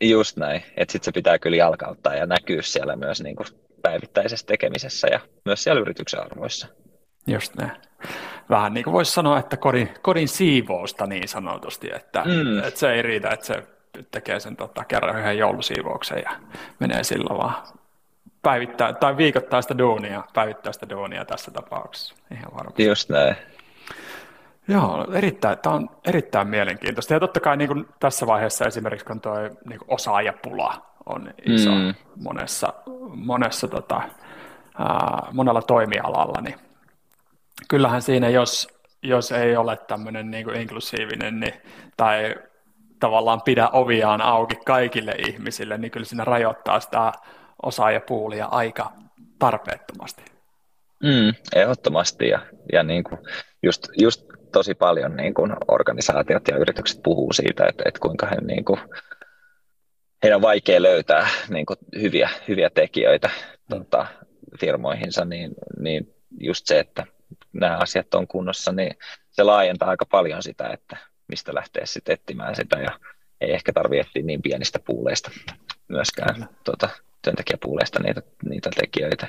[0.00, 3.46] Just näin, että sitten se pitää kyllä jalkauttaa ja näkyä siellä myös niin kuin
[3.82, 6.66] päivittäisessä tekemisessä ja myös siellä yrityksen arvoissa.
[7.26, 7.72] Just näin.
[8.50, 12.58] Vähän niin kuin voisi sanoa, että kodin, kodin siivousta niin sanotusti, että, mm.
[12.58, 13.62] että se ei riitä, että se
[14.10, 16.30] tekee sen tota, kerran yhden joulusiivouksen ja
[16.80, 17.54] menee sillä vaan
[18.42, 22.14] päivittää, tai viikoittaista duunia, päivittäistä duunia tässä tapauksessa.
[22.30, 22.84] Ihan varmasti.
[22.84, 23.36] Just näin.
[24.68, 27.14] Joo, erittäin, tämä on erittäin mielenkiintoista.
[27.14, 29.34] Ja totta kai niin kuin tässä vaiheessa esimerkiksi, kun tuo
[29.68, 31.94] niin osaajapula on iso mm.
[32.16, 32.72] monessa,
[33.14, 34.02] monessa tota,
[34.78, 36.56] ää, monella toimialalla, niin
[37.68, 38.68] kyllähän siinä, jos,
[39.02, 41.54] jos ei ole tämmöinen niin inklusiivinen niin,
[41.96, 42.34] tai
[43.00, 47.12] tavallaan pidä oviaan auki kaikille ihmisille, niin kyllä siinä rajoittaa sitä
[47.62, 48.92] osaajapuulia aika
[49.38, 50.24] tarpeettomasti.
[51.02, 52.38] Mm, ehdottomasti ja,
[52.72, 53.18] ja niin kuin
[53.62, 58.36] just, just tosi paljon niin kuin organisaatiot ja yritykset puhuu siitä, että, että kuinka he,
[58.40, 58.80] niin kuin,
[60.22, 63.78] heidän on vaikea löytää niin kuin hyviä, hyviä tekijöitä mm.
[63.78, 64.06] tota,
[64.60, 67.06] firmoihinsa, niin, niin just se, että
[67.52, 68.96] nämä asiat on kunnossa, niin
[69.30, 70.96] se laajentaa aika paljon sitä, että
[71.28, 72.98] mistä lähtee sitten etsimään sitä ja
[73.40, 75.30] ei ehkä tarvitse etsiä niin pienistä puuleista
[75.88, 76.88] myöskään tuota,
[77.22, 79.26] työntekijäpuuleista niitä, niitä tekijöitä.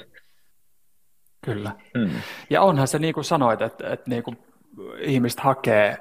[1.45, 1.71] Kyllä.
[1.97, 2.21] Hmm.
[2.49, 4.37] Ja onhan se niin kuin sanoit, että, että niin kuin
[4.99, 5.97] ihmiset hakee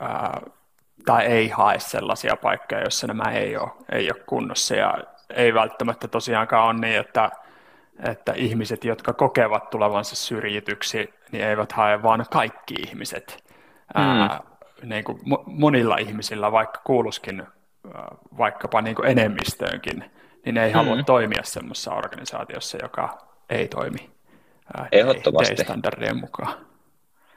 [0.00, 0.40] ää,
[1.06, 4.74] tai ei hae sellaisia paikkoja, joissa nämä ei ole, ei ole kunnossa.
[4.74, 4.94] Ja
[5.30, 7.30] ei välttämättä tosiaankaan ole niin, että,
[8.08, 13.44] että ihmiset, jotka kokevat tulevansa syrjityksi, niin eivät hae vaan kaikki ihmiset.
[13.94, 14.02] Mm.
[14.02, 14.40] Ää,
[14.82, 17.42] niin kuin monilla ihmisillä, vaikka kuuluskin
[18.38, 20.04] vaikkapa niin kuin enemmistöönkin,
[20.44, 21.04] niin ei halua mm.
[21.04, 23.18] toimia semmoisessa organisaatiossa, joka
[23.50, 24.10] ei toimi
[24.92, 25.56] Ehdottomasti.
[25.56, 26.69] standardien mukaan.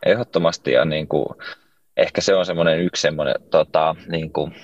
[0.05, 1.25] Ehdottomasti ja niin kuin,
[1.97, 4.55] ehkä se on semmoinen yksi semmoinen, tota, niin kuin,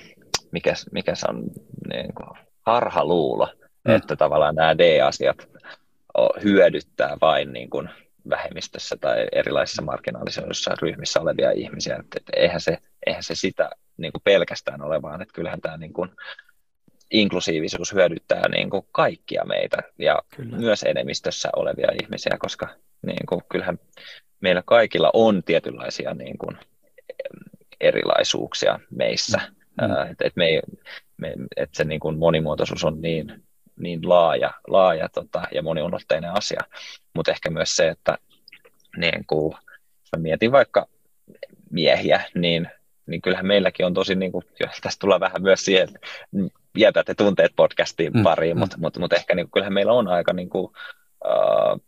[0.52, 1.42] mikä, mikä se on
[1.88, 3.48] niin kuin, harhaluulo,
[3.88, 3.94] mm.
[3.94, 5.48] että tavallaan nämä D-asiat
[6.44, 7.88] hyödyttää vain niin kuin,
[8.30, 11.96] vähemmistössä tai erilaisissa marginaalisoidussa ryhmissä olevia ihmisiä.
[11.96, 15.76] Että, että eihän, se, eihän se sitä niin kuin pelkästään ole, vaan että kyllähän tämä
[15.76, 16.10] niin kuin,
[17.10, 20.56] inklusiivisuus hyödyttää niin kuin kaikkia meitä ja Kyllä.
[20.56, 22.68] myös enemmistössä olevia ihmisiä, koska
[23.06, 23.78] niin kuin, kyllähän
[24.64, 26.58] kaikilla on tietynlaisia niin kuin,
[27.80, 29.40] erilaisuuksia meissä.
[29.80, 29.86] Mm.
[29.86, 30.10] mm.
[30.10, 30.60] Että et me,
[31.16, 33.42] me, et se niin kuin monimuotoisuus on niin,
[33.76, 36.60] niin laaja, laaja tota, ja moniulotteinen asia,
[37.14, 38.18] mutta ehkä myös se, että
[38.96, 39.52] niin kuin,
[40.00, 40.86] jos mä mietin vaikka
[41.70, 42.68] miehiä, niin
[43.10, 44.44] niin kyllähän meilläkin on tosi, niin kuin,
[44.82, 45.88] tästä tullaan vähän myös siihen,
[46.78, 48.60] jätätte tunteet podcastiin mm, pariin, mm.
[48.60, 50.64] mutta mut, mut ehkä niin kuin, kyllähän meillä on aika niin kuin,
[51.24, 51.80] uh,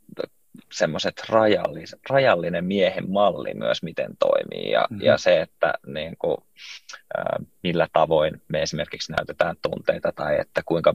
[0.72, 5.06] semmoiset rajallis, rajallinen miehen malli myös, miten toimii ja, mm-hmm.
[5.06, 6.36] ja se, että niin kuin,
[7.62, 10.94] millä tavoin me esimerkiksi näytetään tunteita tai että kuinka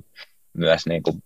[0.53, 1.23] myös niin kuin,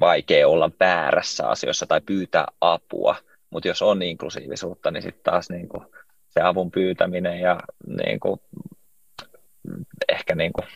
[0.00, 3.16] vaikea olla väärässä asioissa tai pyytää apua,
[3.50, 5.86] mutta jos on inklusiivisuutta, niin sitten taas niin kuin,
[6.28, 7.60] se avun pyytäminen ja
[7.96, 8.40] niin kuin,
[10.08, 10.66] ehkä niin kuin,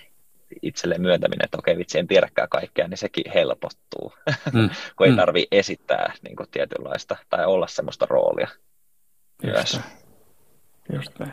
[0.62, 4.12] itselleen myöntäminen, että okei vitsi, en tiedäkään kaikkea, niin sekin helpottuu,
[4.52, 4.70] mm.
[4.96, 5.16] kun ei mm.
[5.16, 8.48] tarvi esittää niin kuin, tietynlaista tai olla semmoista roolia
[9.42, 9.80] Just myös.
[10.92, 11.32] Just näin.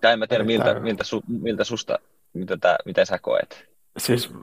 [0.00, 1.98] Tai en mä tiedä, miltä, miltä, su, miltä susta,
[2.32, 3.68] mitä tää, miten sä koet?
[3.98, 4.34] Siis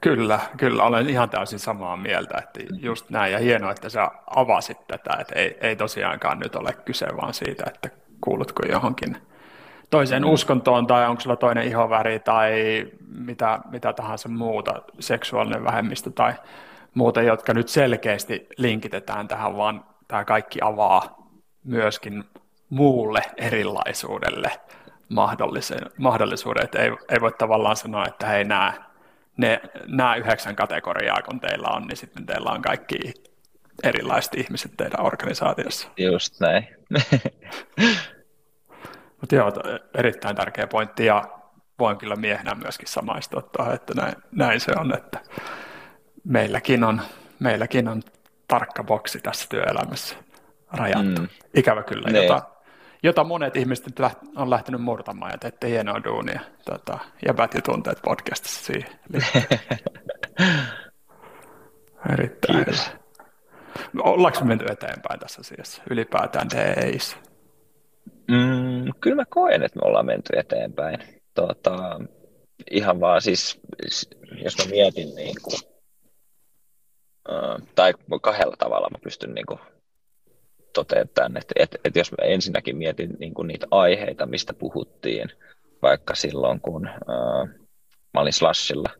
[0.00, 4.86] kyllä, kyllä, olen ihan täysin samaa mieltä, että just näin, ja hienoa, että sä avasit
[4.86, 9.27] tätä, että ei, ei tosiaankaan nyt ole kyse vaan siitä, että kuulutko johonkin
[9.90, 10.30] toiseen mm.
[10.30, 12.52] uskontoon tai onko sulla toinen ihoväri tai
[13.18, 16.34] mitä, mitä tahansa muuta, seksuaalinen vähemmistö tai
[16.94, 21.28] muuta, jotka nyt selkeästi linkitetään tähän, vaan tämä kaikki avaa
[21.64, 22.24] myöskin
[22.70, 24.50] muulle erilaisuudelle
[25.98, 28.72] mahdollisuuden, että ei, ei voi tavallaan sanoa, että hei nämä,
[29.36, 33.14] ne, nämä yhdeksän kategoriaa, kun teillä on, niin sitten teillä on kaikki
[33.82, 35.88] erilaiset ihmiset teidän organisaatiossa.
[35.96, 36.68] Just näin.
[39.20, 39.52] Mutta joo,
[39.94, 41.24] erittäin tärkeä pointti ja
[41.78, 45.20] voin kyllä miehenä myöskin samaistua tuohon, että näin, näin, se on, että
[46.24, 47.00] meilläkin on,
[47.38, 48.02] meilläkin on
[48.48, 50.16] tarkka boksi tässä työelämässä
[50.72, 51.20] rajattu.
[51.20, 51.28] Mm.
[51.54, 52.22] Ikävä kyllä, ne.
[52.22, 52.42] jota,
[53.02, 54.00] jota monet ihmiset
[54.36, 56.40] on lähtenyt murtamaan ja teette hienoa duunia.
[56.64, 58.90] Tota, ja tunteet podcastissa siihen.
[62.12, 62.86] Erittäin Kiitos.
[62.86, 62.98] hyvä.
[64.02, 67.16] Ollaanko menty eteenpäin tässä asiassa ylipäätään DEIssä?
[68.30, 70.98] Mm, kyllä mä koen, että me ollaan menty eteenpäin.
[71.34, 72.00] Tota,
[72.70, 73.60] ihan vaan siis,
[74.42, 75.60] jos mä mietin niin kuin,
[77.74, 79.60] tai kahdella tavalla mä pystyn niin kuin,
[80.72, 85.28] toteuttamaan, että, että, että jos mä ensinnäkin mietin niin kuin niitä aiheita, mistä puhuttiin,
[85.82, 87.48] vaikka silloin kun äh,
[88.14, 88.90] mä olin Slashilla,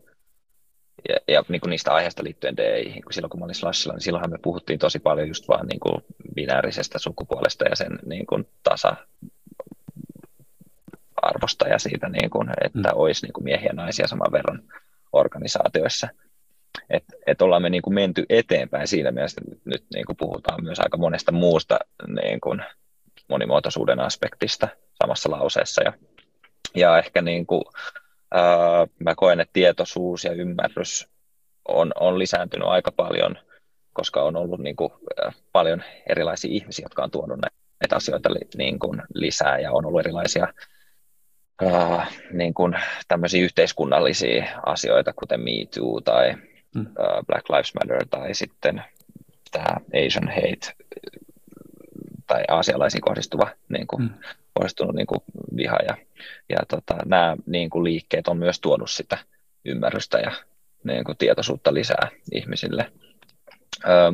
[1.09, 4.01] ja, ja niin kuin niistä aiheista liittyen DEihin, kun silloin kun mä olin Slashilla, niin
[4.01, 6.03] silloinhan me puhuttiin tosi paljon just vaan niin kuin
[6.35, 8.95] binäärisestä sukupuolesta ja sen niin kuin tasa
[11.19, 12.93] tasa-arvosta ja siitä, niin kuin, että mm.
[12.93, 14.63] olisi niin kuin miehiä ja naisia saman verran
[15.13, 16.07] organisaatioissa.
[16.89, 20.63] Että et ollaan me niin kuin menty eteenpäin siinä mielessä, että nyt niin kuin puhutaan
[20.63, 22.61] myös aika monesta muusta niin kuin
[23.27, 24.67] monimuotoisuuden aspektista
[25.03, 25.83] samassa lauseessa.
[25.83, 25.93] Ja,
[26.75, 27.63] ja ehkä niin kuin,
[28.31, 31.07] ää, mä koen, että tietoisuus ja ymmärrys
[31.67, 33.37] on, on lisääntynyt aika paljon,
[33.93, 34.91] koska on ollut niin kuin,
[35.51, 40.53] paljon erilaisia ihmisiä, jotka on tuonut näitä asioita niin kuin lisää ja on ollut erilaisia
[41.61, 42.75] ää, niin kuin
[43.07, 46.33] tämmöisiä yhteiskunnallisia asioita, kuten Me Too tai
[46.75, 46.85] mm.
[46.85, 48.83] ää, Black Lives Matter tai sitten
[49.51, 50.73] tämä Asian Hate
[52.27, 54.09] tai aasialaisiin kohdistuva niin kuin, mm.
[54.53, 55.19] kohdistunut niin kuin
[55.59, 55.97] viha ja,
[56.49, 59.17] ja tota, nämä niin kuin liikkeet on myös tuonut sitä
[59.65, 60.31] ymmärrystä ja
[60.83, 62.91] niin kuin tietoisuutta lisää ihmisille.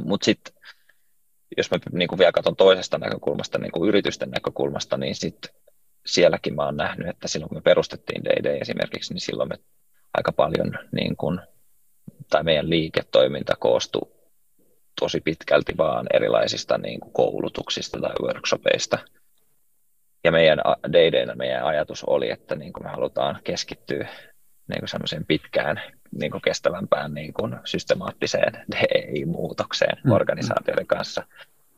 [0.04, 0.54] Mutta sitten
[1.58, 5.56] jos mä niin kuin vielä katson toisesta näkökulmasta, niin kuin yritysten näkökulmasta, niin sitten
[6.06, 9.56] sielläkin mä oon nähnyt, että silloin kun me perustettiin D&D esimerkiksi, niin silloin me
[10.14, 11.40] aika paljon, niin kuin,
[12.30, 14.12] tai meidän liiketoiminta koostui
[15.00, 18.98] tosi pitkälti vaan erilaisista niin kuin koulutuksista tai workshopeista.
[20.26, 20.60] Ja meidän
[20.94, 24.08] D&D, meidän ajatus oli, että niin kuin me halutaan keskittyä
[24.68, 30.12] niin kuin semmoiseen pitkään niin kuin kestävämpään niin kuin systemaattiseen DEI-muutokseen mm.
[30.12, 31.24] organisaatioiden kanssa.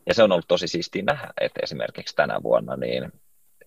[0.06, 3.12] Ja se on ollut tosi siistiä nähdä, että esimerkiksi tänä vuonna niin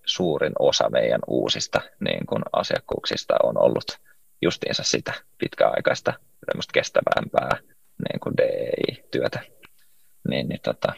[0.05, 3.99] suurin osa meidän uusista niin kuin asiakkuuksista on ollut
[4.41, 6.13] justiinsa sitä pitkäaikaista
[6.73, 7.57] kestävämpää
[8.09, 9.39] niin kuin DEI-työtä.
[10.29, 10.93] Niin, niin tota,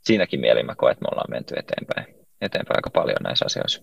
[0.00, 3.82] siinäkin mielin mä koen, että me ollaan menty eteenpäin, eteenpäin aika paljon näissä asioissa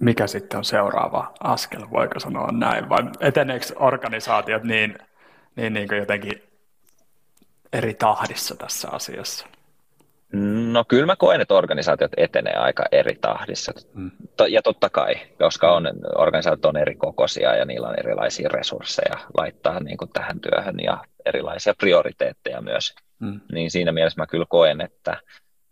[0.00, 4.98] mikä sitten on seuraava askel, voiko sanoa näin, vai eteneekö organisaatiot niin,
[5.56, 6.42] niin, niin kuin jotenkin
[7.72, 9.46] eri tahdissa tässä asiassa?
[10.72, 13.72] No kyllä mä koen, että organisaatiot etenee aika eri tahdissa.
[13.94, 14.10] Mm.
[14.48, 19.80] Ja totta kai, koska on, organisaatiot on eri kokoisia ja niillä on erilaisia resursseja laittaa
[19.80, 22.94] niin kuin tähän työhön ja erilaisia prioriteetteja myös.
[23.18, 23.40] Mm.
[23.52, 25.16] Niin siinä mielessä mä kyllä koen, että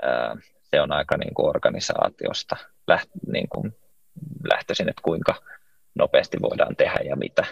[0.02, 0.36] ää,
[0.74, 2.56] se on aika niin kuin organisaatiosta
[2.86, 3.76] läht, niin kuin
[4.52, 5.34] lähtöisin, että kuinka
[5.94, 7.44] nopeasti voidaan tehdä ja mitä.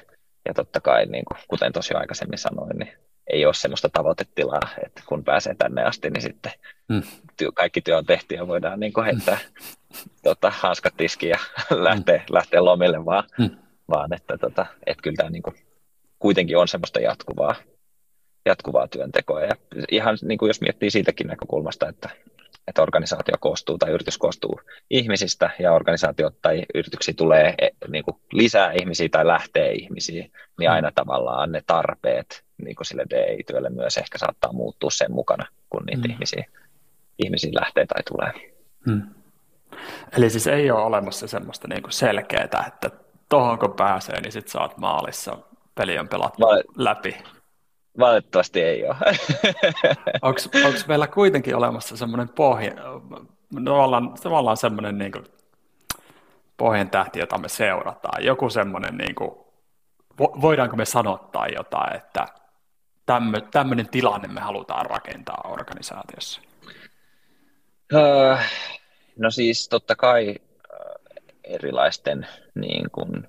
[0.49, 2.93] Ja totta kai, niin kuin, kuten tosi aikaisemmin sanoin, niin
[3.27, 6.53] ei ole sellaista tavoitetilaa, että kun pääsee tänne asti, niin sitten
[6.89, 7.03] mm.
[7.37, 10.11] työ, kaikki työ on tehty ja voidaan niin kuin heittää mm.
[10.23, 11.39] tota, hanskat tiskiin ja
[11.89, 12.35] lähteä, mm.
[12.35, 13.51] lähteä lomille, vaan, mm.
[13.89, 15.57] vaan että, tota, että kyllä tämä niin kuin,
[16.19, 17.55] kuitenkin on semmoista jatkuvaa,
[18.47, 19.41] jatkuvaa työntekoa.
[19.41, 19.57] Ja
[19.91, 22.09] ihan niin kuin jos miettii siitäkin näkökulmasta, että
[22.69, 28.17] että organisaatio koostuu tai yritys koostuu ihmisistä ja organisaatio tai yrityksiä tulee e, niin kuin
[28.33, 30.95] lisää ihmisiä tai lähtee ihmisiä, niin aina mm.
[30.95, 36.09] tavallaan ne tarpeet niin kuin sille DI-työlle myös ehkä saattaa muuttua sen mukana, kun niitä
[36.09, 36.13] mm.
[36.13, 36.45] ihmisiä,
[37.25, 38.53] ihmisiä lähtee tai tulee.
[38.87, 39.03] Mm.
[40.17, 42.91] Eli siis ei ole olemassa semmoista niin kuin selkeää, että
[43.29, 45.39] tuohon kun pääsee, niin sitten saat maalissa,
[45.75, 47.17] peli on pelattu Val- läpi.
[47.99, 48.97] Valitettavasti ei ole.
[50.23, 50.39] Onko
[50.89, 52.73] meillä kuitenkin olemassa semmoinen pohja,
[53.65, 55.25] tavallaan, tavallaan semmoinen niin kuin
[56.57, 58.25] pohjan tähti, jota me seurataan?
[58.25, 59.31] Joku semmoinen, niin kuin,
[60.19, 62.27] voidaanko me sanottaa jotain, että
[63.53, 66.41] tämmöinen tilanne me halutaan rakentaa organisaatiossa?
[67.95, 68.37] Öö,
[69.19, 70.37] no siis totta kai
[71.45, 73.29] erilaisten niin kuin,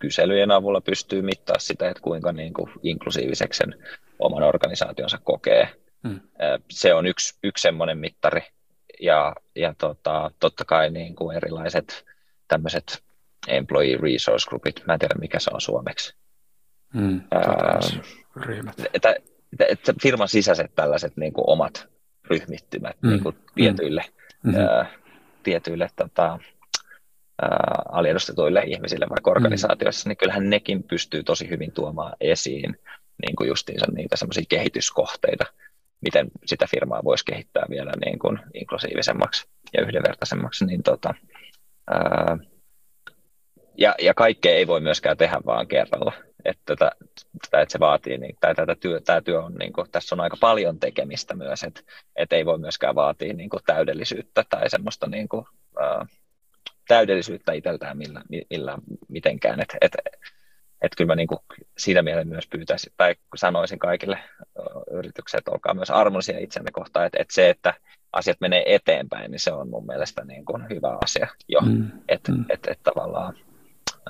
[0.00, 3.74] kyselyjen avulla pystyy mittaa sitä, että kuinka niin kuin inklusiiviseksi sen
[4.18, 5.68] oman organisaationsa kokee.
[6.08, 6.20] Hmm.
[6.70, 8.40] Se on yksi, yksi semmoinen mittari.
[9.00, 12.04] Ja, ja tota, totta kai niin kuin erilaiset
[12.48, 13.04] tämmöiset
[13.48, 16.14] employee resource groupit, mä en tiedä mikä se on suomeksi.
[16.94, 17.20] Hmm,
[18.94, 19.16] että,
[19.68, 21.88] että firman sisäiset tällaiset niin kuin omat
[22.30, 23.10] ryhmittymät hmm.
[23.10, 24.04] niin kuin tietyille,
[24.44, 24.54] hmm.
[24.54, 24.86] ää,
[25.42, 26.38] tietyille tota,
[27.92, 30.08] aliedustetuille ihmisille vaikka organisaatioissa, mm.
[30.08, 32.76] niin kyllähän nekin pystyy tosi hyvin tuomaan esiin
[33.26, 35.44] niin kuin justiinsa niitä semmoisia kehityskohteita,
[36.00, 40.66] miten sitä firmaa voisi kehittää vielä niin kuin inklusiivisemmaksi ja yhdenvertaisemmaksi.
[40.66, 41.14] Niin tota,
[41.90, 42.38] ää,
[43.78, 46.12] ja, ja kaikkea ei voi myöskään tehdä vaan kerralla.
[46.44, 46.92] Että, tätä,
[47.44, 50.36] että se vaatii, niin, tai tätä työ, tämä työ on, niin kuin, tässä on aika
[50.40, 51.80] paljon tekemistä myös, että,
[52.16, 55.46] että ei voi myöskään vaatia niin kuin, täydellisyyttä tai semmoista niin kuin,
[55.80, 56.06] ää,
[56.90, 59.60] täydellisyyttä itseltään millä, millä mitenkään.
[59.60, 59.92] Että et,
[60.82, 61.38] et kyllä mä niin kuin
[61.78, 64.18] siinä mielessä myös pyytäisin, tai sanoisin kaikille
[64.90, 67.74] yrityksille, että olkaa myös armollisia itsenne kohtaan, että, että se, että
[68.12, 71.90] asiat menee eteenpäin, niin se on mun mielestä niin kuin hyvä asia jo, mm.
[72.08, 72.44] että mm.
[72.48, 73.36] et, et tavallaan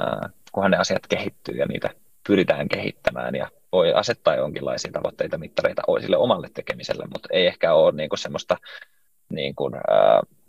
[0.00, 1.90] äh, kunhan ne asiat kehittyy ja niitä
[2.26, 7.92] pyritään kehittämään ja voi asettaa jonkinlaisia tavoitteita, mittareita sille omalle tekemiselle, mutta ei ehkä ole
[7.92, 8.56] niin kuin semmoista
[9.30, 10.39] niin kuin, äh,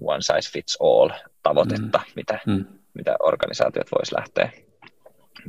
[0.00, 1.10] one size fits all
[1.42, 2.12] tavoitetta, mm.
[2.16, 2.64] mitä, mm.
[2.94, 4.50] mitä organisaatiot voisi lähteä,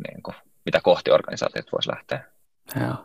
[0.07, 2.23] niin kuin, mitä kohti organisaatiot voisi lähteä.
[2.81, 2.95] Joo.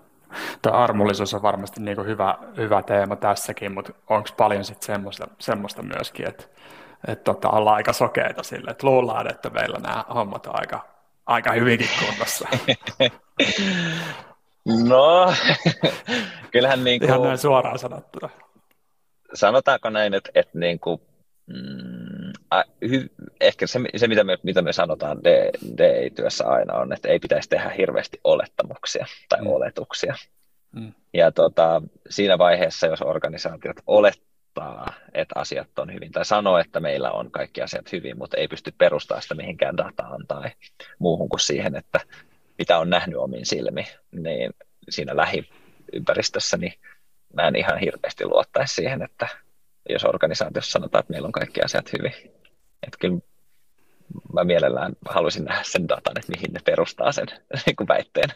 [0.63, 5.29] Tämä armollisuus on varmasti niin kuin hyvä, hyvä teema tässäkin, mutta onko paljon sitten semmoista,
[5.39, 6.45] semmoista myöskin, että,
[7.09, 10.85] että tota, ollaan aika sokeita sille, että luullaan, että meillä nämä hommat on aika,
[11.27, 12.49] aika hyvinkin kunnossa.
[14.89, 15.35] No,
[16.53, 18.29] kyllähän niin kuin, Ihan näin suoraan sanottuna.
[19.35, 21.01] Sanotaanko näin, että, että niin kuin,
[21.47, 25.19] mm, a, hy, ehkä se, se mitä, me, mitä me sanotaan
[25.79, 29.47] DI-työssä aina on, että ei pitäisi tehdä hirveästi olettamuksia tai mm.
[29.47, 30.15] oletuksia.
[30.73, 30.93] Mm.
[31.15, 37.11] Ja tota, siinä vaiheessa, jos organisaatiot olettaa, että asiat on hyvin, tai sanoo, että meillä
[37.11, 40.51] on kaikki asiat hyvin, mutta ei pysty perustamaan sitä mihinkään dataan tai
[40.99, 42.01] muuhun kuin siihen, että
[42.59, 44.51] mitä on nähnyt omin silmi, niin
[44.91, 46.73] siinä lähiympäristössä, niin
[47.33, 49.29] mä en ihan hirveästi luottaisi siihen, että
[49.89, 52.13] jos organisaatiossa sanotaan, että meillä on kaikki asiat hyvin.
[52.83, 53.19] Että kyllä
[54.33, 57.27] mä mielellään haluaisin nähdä sen datan, että mihin ne perustaa sen
[57.67, 58.29] niin kuin väitteen.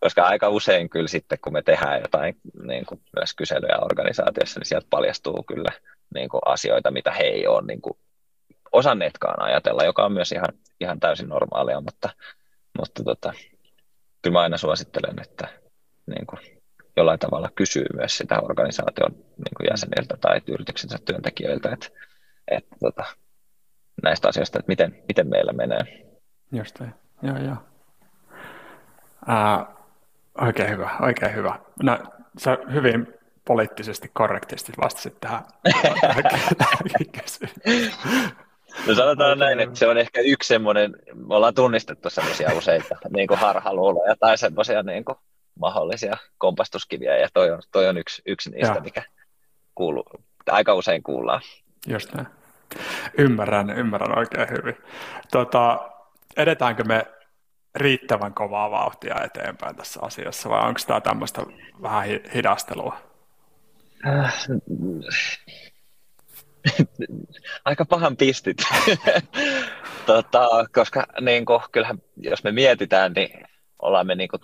[0.00, 4.66] Koska aika usein kyllä sitten, kun me tehdään jotain niin kuin myös kyselyjä organisaatiossa, niin
[4.66, 5.70] sieltä paljastuu kyllä
[6.14, 7.98] niin kuin asioita, mitä he ei ole niin kuin
[8.72, 10.48] osanneetkaan ajatella, joka on myös ihan,
[10.80, 12.10] ihan täysin normaalia, mutta
[12.78, 13.32] mutta tota,
[14.22, 15.48] kyllä mä aina suosittelen, että
[16.06, 16.40] niin kuin
[16.96, 21.86] jollain tavalla kysyy myös sitä organisaation niin kuin jäseniltä tai yrityksensä työntekijöiltä, että,
[22.48, 23.04] että tota,
[24.02, 26.06] näistä asioista, että miten, miten meillä menee.
[26.52, 26.80] Just
[27.22, 27.56] joo, joo.
[29.26, 29.66] Ää,
[30.40, 31.58] oikein hyvä, oikein hyvä.
[31.82, 31.98] No,
[32.38, 35.42] sä hyvin poliittisesti korrektisti vastasit tähän,
[36.58, 36.78] tähän
[38.86, 43.28] No sanotaan näin, että se on ehkä yksi semmoinen, me ollaan tunnistettu semmoisia useita niin
[43.28, 45.18] kuin harhaluuloja tai semmoisia niin kuin
[45.58, 48.84] mahdollisia kompastuskiviä, ja toi on, toi on yksi, yksi niistä, Joo.
[48.84, 49.02] mikä
[49.74, 50.04] kuuluu,
[50.46, 51.40] aika usein kuullaan.
[51.86, 52.26] Just näin.
[53.18, 54.76] Ymmärrän, ymmärrän oikein hyvin.
[55.32, 55.90] Tota,
[56.36, 57.06] edetäänkö me
[57.74, 61.42] riittävän kovaa vauhtia eteenpäin tässä asiassa, vai onko tämä tämmöistä
[61.82, 62.98] vähän hidastelua?
[64.06, 64.34] Äh,
[67.64, 68.56] aika pahan pistit,
[70.06, 73.44] tota, koska niin kuin, kyllähän jos me mietitään, niin
[73.82, 74.42] ollaan me niin kuin,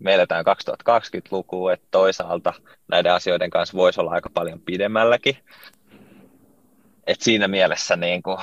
[0.00, 2.52] me eletään 2020-lukua, että toisaalta
[2.88, 5.36] näiden asioiden kanssa voisi olla aika paljon pidemmälläkin.
[7.06, 8.38] Et siinä mielessä niin kuin,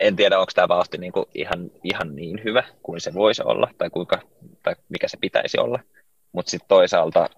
[0.00, 3.70] en tiedä, onko tämä vauhti niin kuin ihan, ihan niin hyvä kuin se voisi olla
[3.78, 4.20] tai, kuinka,
[4.62, 5.78] tai mikä se pitäisi olla.
[6.32, 7.28] Mutta sitten toisaalta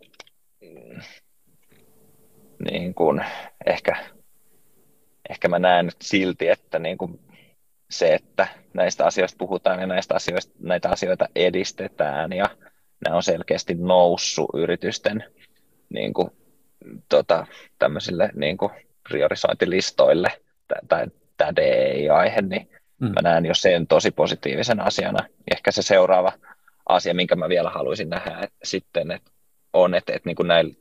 [2.71, 3.25] niin kuin
[3.67, 3.97] ehkä,
[5.29, 7.21] ehkä mä näen silti, että niin kuin
[7.99, 12.51] se, että näistä asioista puhutaan ja näistä asioista, näitä asioita edistetään ja
[13.05, 15.25] nämä on selkeästi noussut yritysten
[15.89, 16.31] niin kuin,
[17.09, 17.47] tota,
[17.79, 18.71] tämmöisille niin kuin
[19.09, 20.33] priorisointilistoille
[20.89, 22.69] tai tämä DEI-aihe, niin
[23.01, 23.07] mm.
[23.07, 25.29] mä näen jo sen tosi positiivisen asiana.
[25.53, 26.33] Ehkä se seuraava
[26.89, 29.31] asia, minkä mä vielä haluaisin nähdä että sitten, että
[29.73, 30.75] on, että, että niin kuin näillä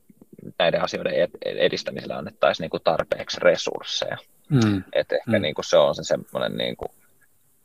[0.59, 1.13] näiden asioiden
[1.45, 4.17] edistämisellä annettaisiin niin kuin tarpeeksi resursseja.
[4.49, 4.83] Mm.
[4.93, 5.41] Et ehkä mm.
[5.41, 6.91] niin kuin se on se semmoinen, niin kuin,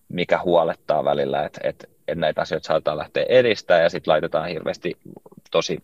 [0.09, 4.97] mikä huolettaa välillä, että, että, että näitä asioita saadaan lähteä edistämään ja sitten laitetaan hirveästi
[5.51, 5.79] tosi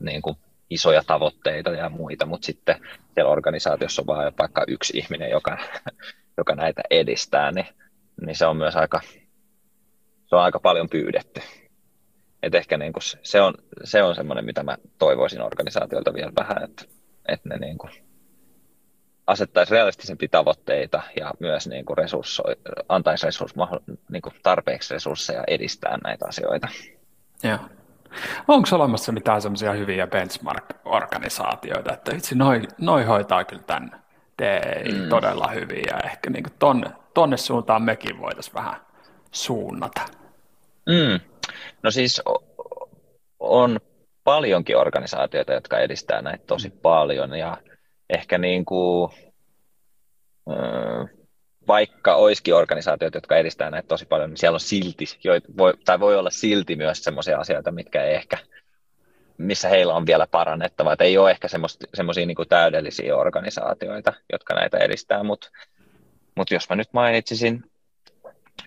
[0.00, 0.36] niin kuin,
[0.70, 2.80] isoja tavoitteita ja muita, mutta sitten
[3.14, 5.58] siellä organisaatiossa on vain vaikka yksi ihminen, joka,
[6.36, 7.66] joka näitä edistää, niin,
[8.26, 9.00] niin se on myös aika,
[10.26, 11.40] se on aika paljon pyydetty.
[12.42, 16.64] Et ehkä niin kuin se on, se on semmoinen, mitä mä toivoisin organisaatiolta vielä vähän,
[16.64, 16.84] että,
[17.28, 17.92] että ne niin kuin
[19.28, 22.42] asettaisi realistisempia tavoitteita ja myös niin kuin resursso,
[22.88, 23.54] antaisi resurs,
[24.10, 26.68] niin kuin tarpeeksi resursseja edistää näitä asioita.
[27.42, 27.58] Joo.
[28.48, 34.02] Onko olemassa mitään semmoisia hyviä benchmark-organisaatioita, että itse noi, noi hoitaa kyllä tämän
[34.38, 35.08] DEI mm.
[35.08, 38.80] todella hyvin ja ehkä niin tonne, tonne suuntaan mekin voitaisiin vähän
[39.32, 40.00] suunnata?
[40.86, 41.20] Mm.
[41.82, 42.22] No siis
[43.40, 43.80] on
[44.24, 47.56] paljonkin organisaatioita, jotka edistää näitä tosi paljon ja
[48.10, 49.12] ehkä niin kuin,
[51.68, 55.04] vaikka olisikin organisaatioita, jotka edistää näitä tosi paljon, niin siellä on silti,
[55.58, 58.38] voi, tai voi olla silti myös sellaisia asioita, mitkä ei ehkä,
[59.38, 61.48] missä heillä on vielä parannettavaa, että ei ole ehkä
[61.94, 65.50] semmoisia niin täydellisiä organisaatioita, jotka näitä edistää, mutta
[66.34, 67.64] mut jos mä nyt mainitsisin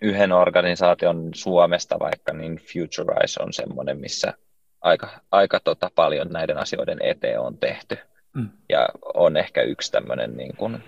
[0.01, 4.33] yhden organisaation Suomesta vaikka, niin Futurize on semmoinen, missä
[4.81, 7.97] aika, aika tota paljon näiden asioiden eteen on tehty.
[8.33, 8.49] Mm.
[8.69, 10.83] Ja on ehkä yksi tämmöinen niin kuin,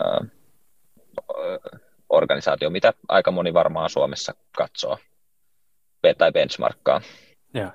[0.00, 0.30] äh,
[2.08, 4.98] organisaatio, mitä aika moni varmaan Suomessa katsoo
[6.18, 7.00] tai benchmarkkaa.
[7.54, 7.70] Joo.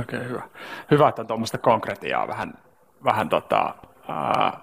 [0.00, 0.42] Okei, okay, hyvä.
[0.90, 2.54] Hyvä, että tuommoista konkretiaa vähän
[3.04, 3.74] vähän tota,
[4.08, 4.60] ää,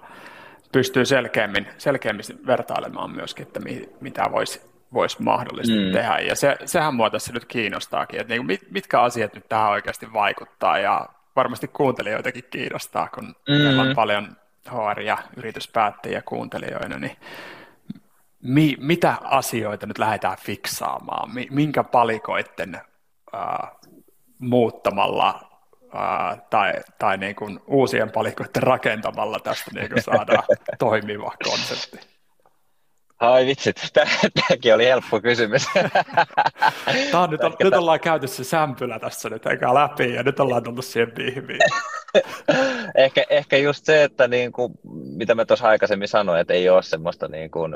[0.71, 4.61] pystyy selkeämmin, selkeämmin vertailemaan myöskin, että mi, mitä voisi
[4.93, 5.91] vois mahdollisesti mm.
[5.91, 6.19] tehdä.
[6.19, 10.13] Ja se, sehän mua tässä nyt kiinnostaakin, että niin mit, mitkä asiat nyt tähän oikeasti
[10.13, 13.53] vaikuttaa ja varmasti kuuntelijoitakin kiinnostaa, kun mm.
[13.53, 14.37] meillä on paljon
[14.69, 17.17] HR- ja yrityspäättäjiä kuuntelijoina, niin
[18.43, 21.29] mi, mitä asioita nyt lähdetään fiksaamaan?
[21.49, 23.71] Minkä palikoiden äh,
[24.39, 25.49] muuttamalla
[25.95, 30.43] äh, tai, tai niin kuin uusien palikoiden rakentamalla tästä niin kuin saadaan
[30.79, 32.16] toimiva konsepti?
[33.19, 35.65] Ai vitsit, tämäkin oli helppo kysymys.
[37.11, 40.39] Tämä on nyt, on, nyt ollaan käyty se sämpylä tässä nyt eikä läpi ja nyt
[40.39, 41.59] ollaan tullut siihen pihviin.
[42.95, 46.83] ehkä, ehkä just se, että niin kuin, mitä mä tuossa aikaisemmin sanoin, että ei ole
[46.83, 47.75] semmoista niin kuin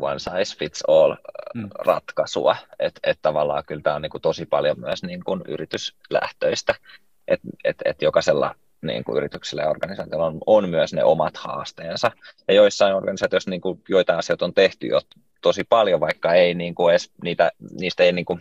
[0.00, 1.14] one size fits all
[1.54, 1.68] mm.
[1.78, 6.74] ratkaisua, että et tavallaan kyllä tämä on niin kuin tosi paljon myös niin kuin yrityslähtöistä,
[7.28, 12.10] että et, et jokaisella niin kuin yrityksillä ja organisaatioilla on, on myös ne omat haasteensa.
[12.48, 15.00] Ja joissain organisaatioissa niin kuin, joitain asioita on tehty jo
[15.42, 18.40] tosi paljon, vaikka ei niin kuin edes, niitä, niistä ei niin kuin,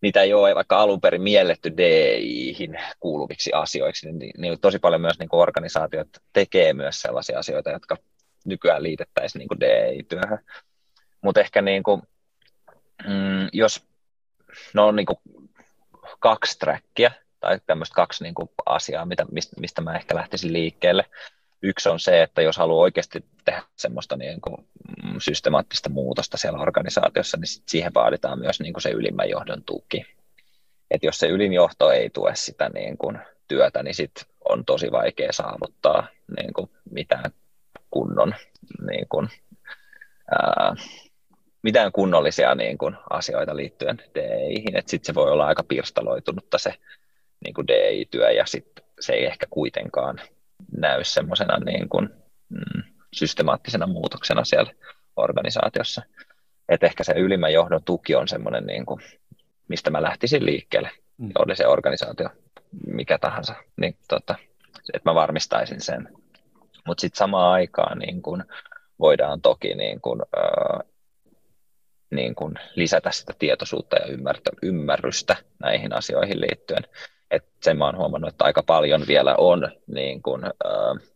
[0.00, 5.18] niitä ei ole vaikka alun perin mielletty DIihin kuuluviksi asioiksi, niin, niin tosi paljon myös
[5.18, 7.96] niin kuin organisaatiot tekee myös sellaisia asioita, jotka
[8.44, 10.38] nykyään liitettäisiin niin kuin DI-työhön.
[11.20, 12.02] Mutta ehkä niin kuin,
[13.04, 13.86] mm, jos
[14.74, 15.18] no on niin kuin
[16.18, 17.10] kaksi trackia,
[17.40, 19.26] tai tämmöistä kaksi niin kuin asiaa, mitä,
[19.60, 21.04] mistä, mä ehkä lähtisin liikkeelle.
[21.62, 24.68] Yksi on se, että jos haluaa oikeasti tehdä semmoista niin kuin
[25.04, 30.06] mm, systemaattista muutosta siellä organisaatiossa, niin siihen vaaditaan myös niin kuin se ylimmän johdon tuki.
[30.90, 33.18] Et jos se ylinjohto ei tue sitä niin kuin
[33.48, 34.12] työtä, niin sit
[34.48, 36.06] on tosi vaikea saavuttaa
[36.36, 37.30] niin kuin mitään
[37.90, 38.34] kunnon
[38.90, 39.28] niin kuin,
[40.30, 40.74] ää,
[41.62, 46.74] mitään kunnollisia niin kuin, asioita liittyen DEihin, että sitten se voi olla aika pirstaloitunutta se
[47.46, 50.20] niin kuin DI-työ ja sitten se ei ehkä kuitenkaan
[50.78, 52.08] näy semmoisena niin kuin,
[52.48, 52.82] mm,
[53.12, 54.72] systemaattisena muutoksena siellä
[55.16, 56.02] organisaatiossa.
[56.68, 59.00] Et ehkä se ylimmän johdon tuki on semmoinen, niin kuin,
[59.68, 61.30] mistä mä lähtisin liikkeelle, mm.
[61.38, 62.28] oli se organisaatio
[62.86, 64.34] mikä tahansa, niin tota,
[64.94, 66.08] että mä varmistaisin sen.
[66.86, 68.44] Mutta sitten samaan aikaan niin kun
[68.98, 70.80] voidaan toki niin kun, ää,
[72.10, 74.06] niin kun lisätä sitä tietoisuutta ja
[74.62, 76.84] ymmärrystä näihin asioihin liittyen.
[77.30, 81.12] Et sen mä oon huomannut, että aika paljon vielä on niin kun, äh,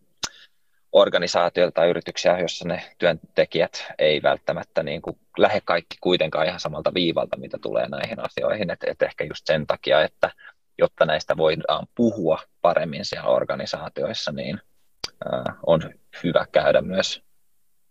[0.92, 6.94] organisaatioita tai yrityksiä, joissa ne työntekijät ei välttämättä niin kuin lähde kaikki kuitenkaan ihan samalta
[6.94, 8.70] viivalta, mitä tulee näihin asioihin.
[8.70, 10.30] Et, et ehkä just sen takia, että
[10.78, 14.60] jotta näistä voidaan puhua paremmin siellä organisaatioissa, niin
[15.06, 15.94] äh, on
[16.24, 17.22] hyvä käydä myös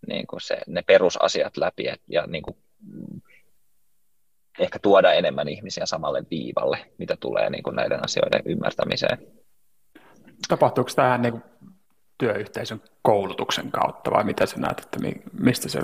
[0.08, 2.58] niin kuin se, ne perusasiat läpi et, ja niin kuin,
[4.60, 9.18] ehkä tuoda enemmän ihmisiä samalle viivalle, mitä tulee niin kuin näiden asioiden ymmärtämiseen.
[10.48, 11.44] Tapahtuuko tämä niin kuin
[12.18, 15.00] työyhteisön koulutuksen kautta vai mitä sä näet, että
[15.40, 15.80] mistä se...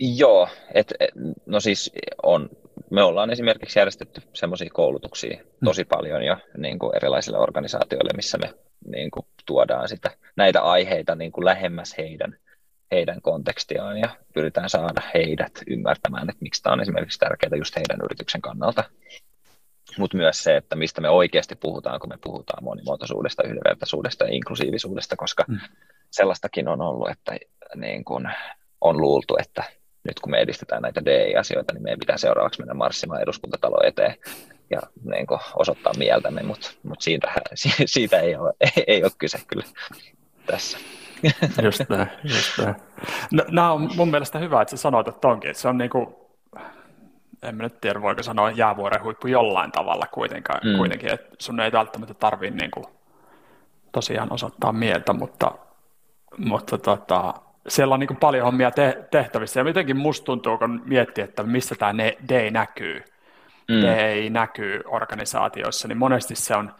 [0.00, 1.10] Joo, et, et,
[1.46, 1.92] no siis
[2.22, 2.50] on,
[2.90, 5.64] me ollaan esimerkiksi järjestetty semmoisia koulutuksia hmm.
[5.64, 8.54] tosi paljon jo niin kuin erilaisille organisaatioille, missä me
[8.86, 12.36] niin kuin, tuodaan sitä, näitä aiheita niin kuin lähemmäs heidän
[12.90, 17.98] heidän kontekstiaan ja pyritään saada heidät ymmärtämään, että miksi tämä on esimerkiksi tärkeää just heidän
[18.04, 18.84] yrityksen kannalta.
[19.98, 25.16] Mutta myös se, että mistä me oikeasti puhutaan, kun me puhutaan monimuotoisuudesta, yhdenvertaisuudesta ja inklusiivisuudesta,
[25.16, 25.58] koska mm.
[26.10, 27.36] sellaistakin on ollut, että
[27.74, 28.28] niin kun
[28.80, 29.64] on luultu, että
[30.04, 34.14] nyt kun me edistetään näitä DI-asioita, niin meidän pitää seuraavaksi mennä marssimaan eduskuntatalo eteen
[34.70, 37.32] ja niin osoittaa mieltämme, mutta mut siitä,
[37.86, 39.64] siitä ei, ole, ei, ei ole kyse kyllä
[40.46, 40.78] tässä.
[41.62, 42.74] Just näin, just näin.
[43.32, 45.50] No, nämä on mun mielestä hyvä, että sä sanoit, että onkin.
[45.50, 46.06] Että se on niin kuin,
[47.42, 50.76] en mä nyt tiedä, voiko sanoa jäävuoren huippu jollain tavalla kuitenkaan, mm.
[50.76, 52.84] kuitenkin, että sun ei välttämättä tarvitse niin kuin,
[53.92, 55.52] tosiaan osoittaa mieltä, mutta,
[56.38, 57.34] mutta tota,
[57.68, 61.42] siellä on niin kuin paljon hommia te- tehtävissä, ja mitenkin musta tuntuu, kun miettii, että
[61.42, 63.04] missä tämä D näkyy,
[63.68, 63.74] mm.
[63.74, 66.72] D näkyy organisaatioissa, niin monesti se on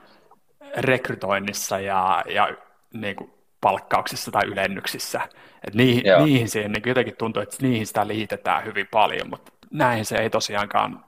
[0.76, 2.48] rekrytoinnissa ja, ja
[2.92, 5.20] niin kuin palkkauksissa tai ylennyksissä.
[5.66, 10.04] Et niihin, niihin siihen niin jotenkin tuntuu, että niihin sitä liitetään hyvin paljon, mutta näin
[10.04, 11.04] se ei tosiaankaan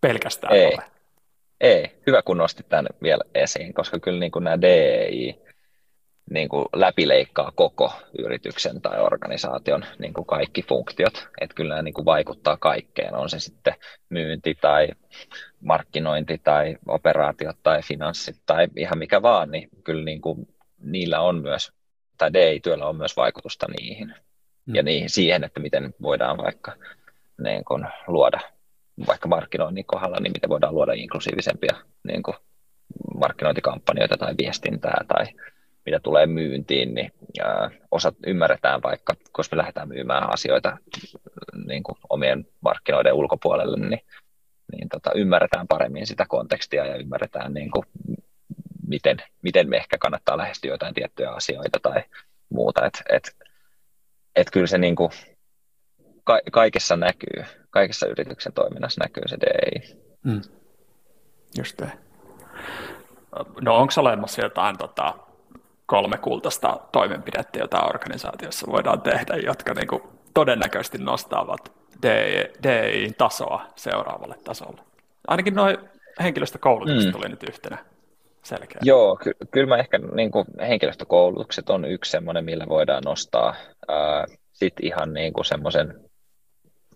[0.00, 0.66] pelkästään ei.
[0.66, 0.84] ole.
[1.60, 5.46] Ei, hyvä kun nostit tämän vielä esiin, koska kyllä niin kuin nämä DEI
[6.30, 11.94] niin kuin läpileikkaa koko yrityksen tai organisaation niin kuin kaikki funktiot, että kyllä nämä niin
[11.94, 13.74] kuin vaikuttaa kaikkeen, on se sitten
[14.08, 14.88] myynti tai
[15.60, 20.48] markkinointi tai operaatiot tai finanssit tai ihan mikä vaan, niin kyllä niin kuin
[20.86, 21.72] niillä on myös,
[22.18, 24.14] tai DI-työllä on myös vaikutusta niihin
[24.66, 24.74] mm.
[24.74, 26.72] ja niihin, siihen, että miten voidaan vaikka
[27.42, 28.40] niin kuin, luoda
[29.06, 32.36] vaikka markkinoinnin kohdalla, niin miten voidaan luoda inklusiivisempia niin kuin,
[33.18, 35.26] markkinointikampanjoita tai viestintää tai
[35.86, 37.12] mitä tulee myyntiin, niin
[37.44, 40.76] ää, osat ymmärretään vaikka, koska me lähdetään myymään asioita
[41.66, 44.00] niin kuin omien markkinoiden ulkopuolelle, niin,
[44.72, 47.84] niin tota, ymmärretään paremmin sitä kontekstia ja ymmärretään, niin kuin,
[48.86, 52.02] miten, miten me ehkä kannattaa lähestyä jotain tiettyjä asioita tai
[52.48, 52.86] muuta.
[52.86, 53.36] Et, et,
[54.36, 55.10] et kyllä se niin kuin,
[56.24, 59.96] ka- kaikessa näkyy, kaikessa yrityksen toiminnassa näkyy se DI.
[60.24, 60.40] Mm.
[61.58, 61.92] Just te.
[63.60, 65.14] No onko olemassa jotain tota,
[65.86, 70.02] kolme kultaista toimenpidettä, jota organisaatiossa voidaan tehdä, jotka niin kuin,
[70.34, 71.72] todennäköisesti nostavat
[72.62, 74.80] DI-tasoa seuraavalle tasolle?
[75.28, 75.76] Ainakin noin
[76.22, 77.12] henkilöstökoulutukset mm.
[77.12, 77.78] tuli nyt yhtenä
[78.46, 78.80] selkeä.
[78.82, 83.54] Joo, ky- kyllä mä ehkä niin kuin, henkilöstökoulutukset on yksi semmoinen, millä voidaan nostaa
[84.52, 86.00] sitten ihan niin kuin semmoisen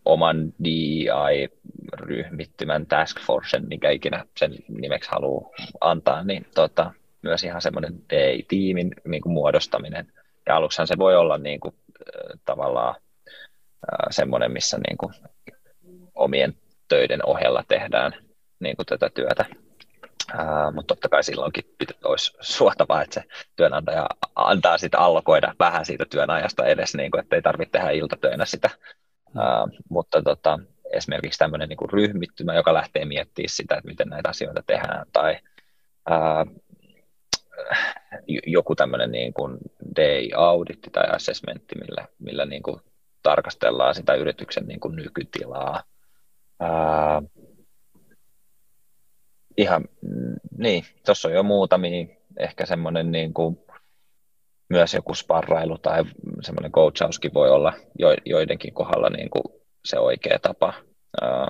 [0.04, 6.92] oman DEI-ryhmittymän task forcen, mikä ikinä sen nimeksi haluaa antaa, niin tota,
[7.22, 10.12] myös ihan semmoinen DEI-tiimin niin kuin muodostaminen.
[10.46, 11.74] Ja aluksihan se voi olla niin kuin,
[12.44, 12.94] tavallaan
[14.10, 15.14] semmoinen, missä niin kuin,
[16.14, 16.54] omien
[16.88, 18.12] töiden ohella tehdään
[18.60, 19.44] niin kuin tätä työtä.
[20.74, 23.24] Mutta totta kai silloinkin pitä, olisi suotavaa, että se
[23.56, 28.44] työnantaja antaa sitä allokoida vähän siitä työnajasta edes, niin kuin, että ei tarvitse tehdä iltatöinä
[28.44, 28.70] sitä
[29.36, 30.58] Uh, mutta tota,
[30.92, 35.38] esimerkiksi tämmöinen niin kuin ryhmittymä, joka lähtee miettimään sitä, että miten näitä asioita tehdään, tai
[36.10, 36.62] uh,
[38.46, 39.58] joku tämmöinen niin kuin
[39.96, 42.80] day-auditti tai assessmentti, millä, millä niin kuin
[43.22, 45.82] tarkastellaan sitä yrityksen niin kuin nykytilaa.
[46.62, 47.30] Uh,
[49.60, 49.84] ihan,
[50.58, 52.06] niin, tuossa on jo muutamia,
[52.38, 53.58] ehkä semmoinen niin kuin
[54.68, 56.04] myös joku sparrailu tai
[56.42, 57.72] semmoinen coachauskin voi olla
[58.26, 59.44] joidenkin kohdalla niin kuin
[59.84, 60.72] se oikea tapa
[61.22, 61.48] ää,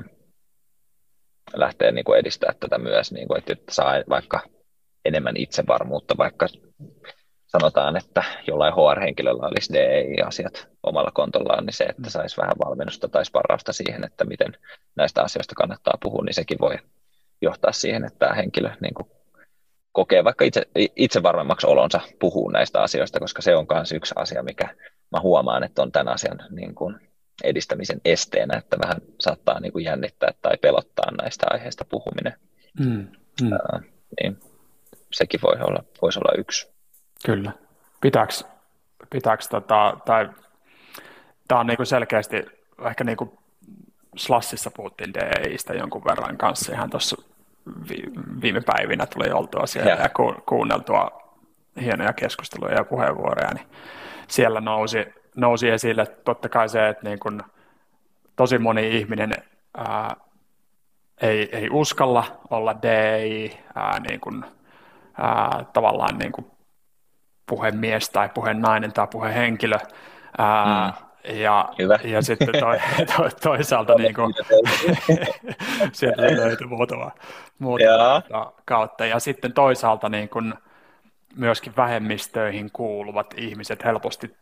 [1.55, 4.41] lähteä niin kuin edistää tätä myös, niin kuin, että saa vaikka
[5.05, 6.47] enemmän itsevarmuutta, vaikka
[7.47, 13.25] sanotaan, että jollain HR-henkilöllä olisi DEI-asiat omalla kontollaan, niin se, että saisi vähän valmennusta tai
[13.25, 14.57] sparrausta siihen, että miten
[14.97, 16.79] näistä asioista kannattaa puhua, niin sekin voi
[17.43, 19.11] johtaa siihen, että tämä henkilö niin kuin
[19.93, 20.63] kokee vaikka itse,
[20.97, 24.75] itse varmemmaksi olonsa puhuu näistä asioista, koska se on myös yksi asia, mikä
[25.13, 27.11] mä huomaan, että on tämän asian niin kuin
[27.45, 32.35] edistämisen esteenä, että vähän saattaa niin kuin jännittää tai pelottaa näistä aiheista puhuminen.
[32.81, 33.07] Mm,
[33.43, 33.53] mm.
[33.53, 33.81] Ää,
[34.23, 34.39] niin
[35.13, 36.69] sekin voi olla, voisi olla yksi.
[37.27, 37.53] Kyllä.
[38.01, 38.33] Pitääkö,
[39.11, 40.29] pitääkö tota, tai
[41.49, 42.37] tämä on niin kuin selkeästi
[42.89, 43.39] ehkä niin kuin
[44.17, 47.23] Slassissa puhuttiin DEistä jonkun verran kanssa ihan tuossa
[48.43, 50.11] viime päivinä tuli oltua siellä ja, ja
[50.47, 51.21] kuunneltua
[51.81, 53.67] hienoja keskusteluja ja puheenvuoroja, niin
[54.29, 55.07] siellä nousi,
[55.37, 57.43] nousi esille totta kai se, että niin kun
[58.37, 59.33] tosi moni ihminen
[59.77, 60.17] ää,
[61.21, 64.45] ei, ei uskalla olla DI, ää, niin kun,
[65.19, 66.51] ää, tavallaan niin kun
[67.47, 69.79] puhemies tai puhenainen tai puhehenkilö,
[70.39, 71.10] ää, mm.
[71.25, 71.99] Ja, Hyvä.
[72.05, 72.79] ja sitten toi,
[73.17, 74.35] to, toisaalta niin kuin,
[75.93, 77.11] sieltä löytyi muutama,
[77.59, 78.23] muutama
[78.65, 79.07] kautta.
[79.07, 80.55] Ja sitten toisaalta niin kuin,
[81.37, 84.37] myöskin vähemmistöihin kuuluvat ihmiset helposti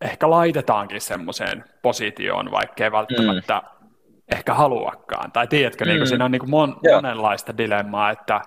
[0.00, 3.88] ehkä laitetaankin semmoiseen positioon, vaikkei välttämättä mm.
[4.32, 5.32] ehkä haluakaan.
[5.32, 5.88] Tai tiedätkö, mm.
[5.88, 8.40] niin kuin siinä on niin kuin mon, monenlaista dilemmaa, että,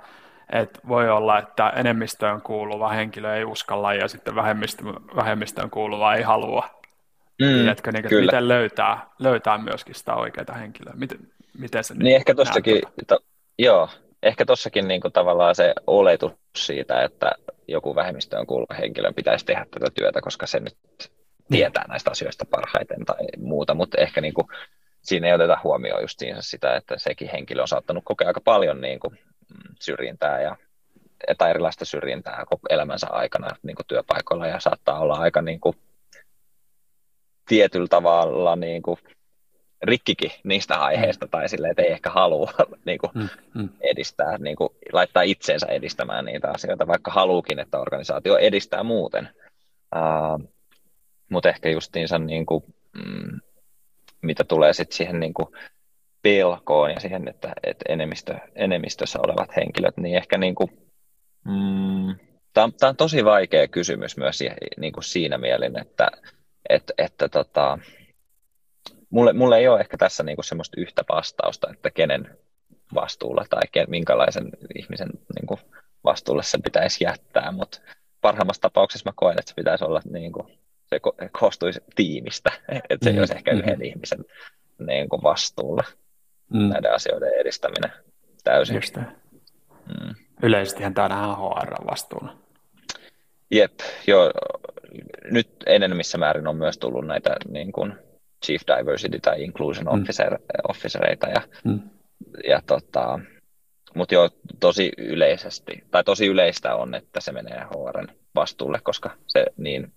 [0.50, 4.84] että voi olla, että enemmistöön kuuluva henkilö ei uskalla ja sitten vähemmistö,
[5.16, 6.77] vähemmistöön kuuluva ei halua.
[7.42, 10.94] Mm, Tiedätkö, niin, että miten löytää, löytää myöskin sitä oikeaa henkilöä?
[10.96, 11.20] Miten,
[11.58, 13.20] miten se niin ehkä tossakin, to,
[13.60, 13.90] joo,
[14.24, 17.32] ehkä tossakin niin kuin tavallaan se oletus siitä, että
[17.68, 21.10] joku vähemmistöön kuuluva henkilö pitäisi tehdä tätä työtä, koska se nyt niin.
[21.50, 21.90] tietää niin.
[21.90, 24.48] näistä asioista parhaiten tai muuta, mutta ehkä niin kuin,
[25.02, 29.00] siinä ei oteta huomioon just sitä, että sekin henkilö on saattanut kokea aika paljon niin
[29.00, 30.56] kuin, mm, syrjintää ja
[31.38, 35.76] tai erilaista syrjintää elämänsä aikana niin kuin työpaikoilla ja saattaa olla aika niin kuin,
[37.48, 38.98] tietyllä tavalla niin kuin
[39.84, 41.30] rikkikin niistä aiheista mm.
[41.30, 42.52] tai silleen, että ei ehkä halua
[42.86, 43.70] niin kuin mm, mm.
[43.82, 49.30] edistää, niin kuin, laittaa itseensä edistämään niitä asioita, vaikka haluukin, että organisaatio edistää muuten.
[49.96, 50.50] Uh,
[51.30, 53.40] Mutta ehkä justiinsa niin kuin, mm,
[54.22, 55.48] mitä tulee sitten siihen niin kuin
[56.22, 60.70] pelkoon ja siihen, että, että enemmistö, enemmistössä olevat henkilöt, niin ehkä niin kuin,
[61.46, 62.16] mm,
[62.54, 64.40] tämä on, on tosi vaikea kysymys myös
[64.78, 66.08] niin kuin siinä mielin, että
[66.70, 67.78] että, että tota,
[69.10, 72.38] mulle, mulle ei ole ehkä tässä niinku semmoista yhtä vastausta, että kenen
[72.94, 75.60] vastuulla tai ken, minkälaisen ihmisen niinku
[76.04, 77.82] vastuulle se pitäisi jättää, mutta
[78.22, 80.50] parhaimmassa tapauksessa mä koen, että se pitäisi olla niinku,
[80.86, 81.00] se
[81.40, 82.52] koostuisi tiimistä,
[82.90, 83.86] että se mm, olisi ehkä yhden mm.
[83.86, 84.26] ihmisen
[84.80, 85.84] niinku vastuulla
[86.54, 86.70] mm.
[86.70, 87.92] näiden asioiden edistäminen
[88.44, 88.76] täysin.
[88.76, 90.16] Just mm.
[90.44, 92.47] Yleisestihän tämä on HR vastuulla.
[93.52, 93.74] Jep,
[94.08, 94.32] joo.
[95.32, 97.94] Nyt enemmissä määrin on myös tullut näitä niin kuin
[98.46, 100.02] Chief Diversity tai Inclusion mm.
[100.02, 100.38] officer,
[100.70, 101.80] officereita ja, mm.
[102.48, 103.20] ja tota,
[103.96, 104.30] mutta joo,
[104.60, 109.94] tosi yleisesti, tai tosi yleistä on, että se menee HRn vastuulle, koska se niin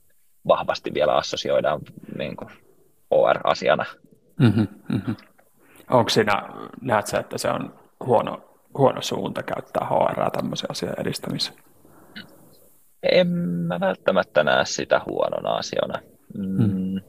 [0.49, 1.81] vahvasti vielä assosioidaan
[2.19, 2.51] niin kuin
[3.15, 3.85] HR-asiana.
[4.41, 5.17] Mm-hmm, mm-hmm.
[5.91, 6.43] Onko siinä,
[6.81, 11.59] näet sä, että se on huono, huono suunta käyttää HR tämmöisen asian edistämiseen?
[13.03, 16.03] En mä välttämättä näe sitä huonona asiana.
[16.39, 16.65] Mm.
[16.65, 17.01] Mm.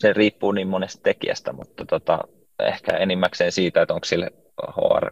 [0.00, 2.18] Se riippuu niin monesta tekijästä, mutta tota,
[2.58, 4.30] ehkä enimmäkseen siitä, että onko sille
[4.62, 5.10] HR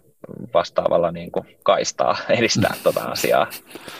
[0.54, 3.46] vastaavalla niin kuin kaistaa edistää tuota asiaa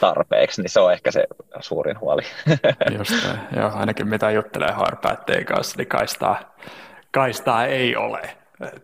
[0.00, 1.24] tarpeeksi, niin se on ehkä se
[1.60, 2.22] suurin huoli.
[2.98, 3.12] Just
[3.56, 6.54] joo, ainakin mitä juttelee HR-päättäjien kanssa, niin kaistaa,
[7.12, 8.36] kaistaa ei ole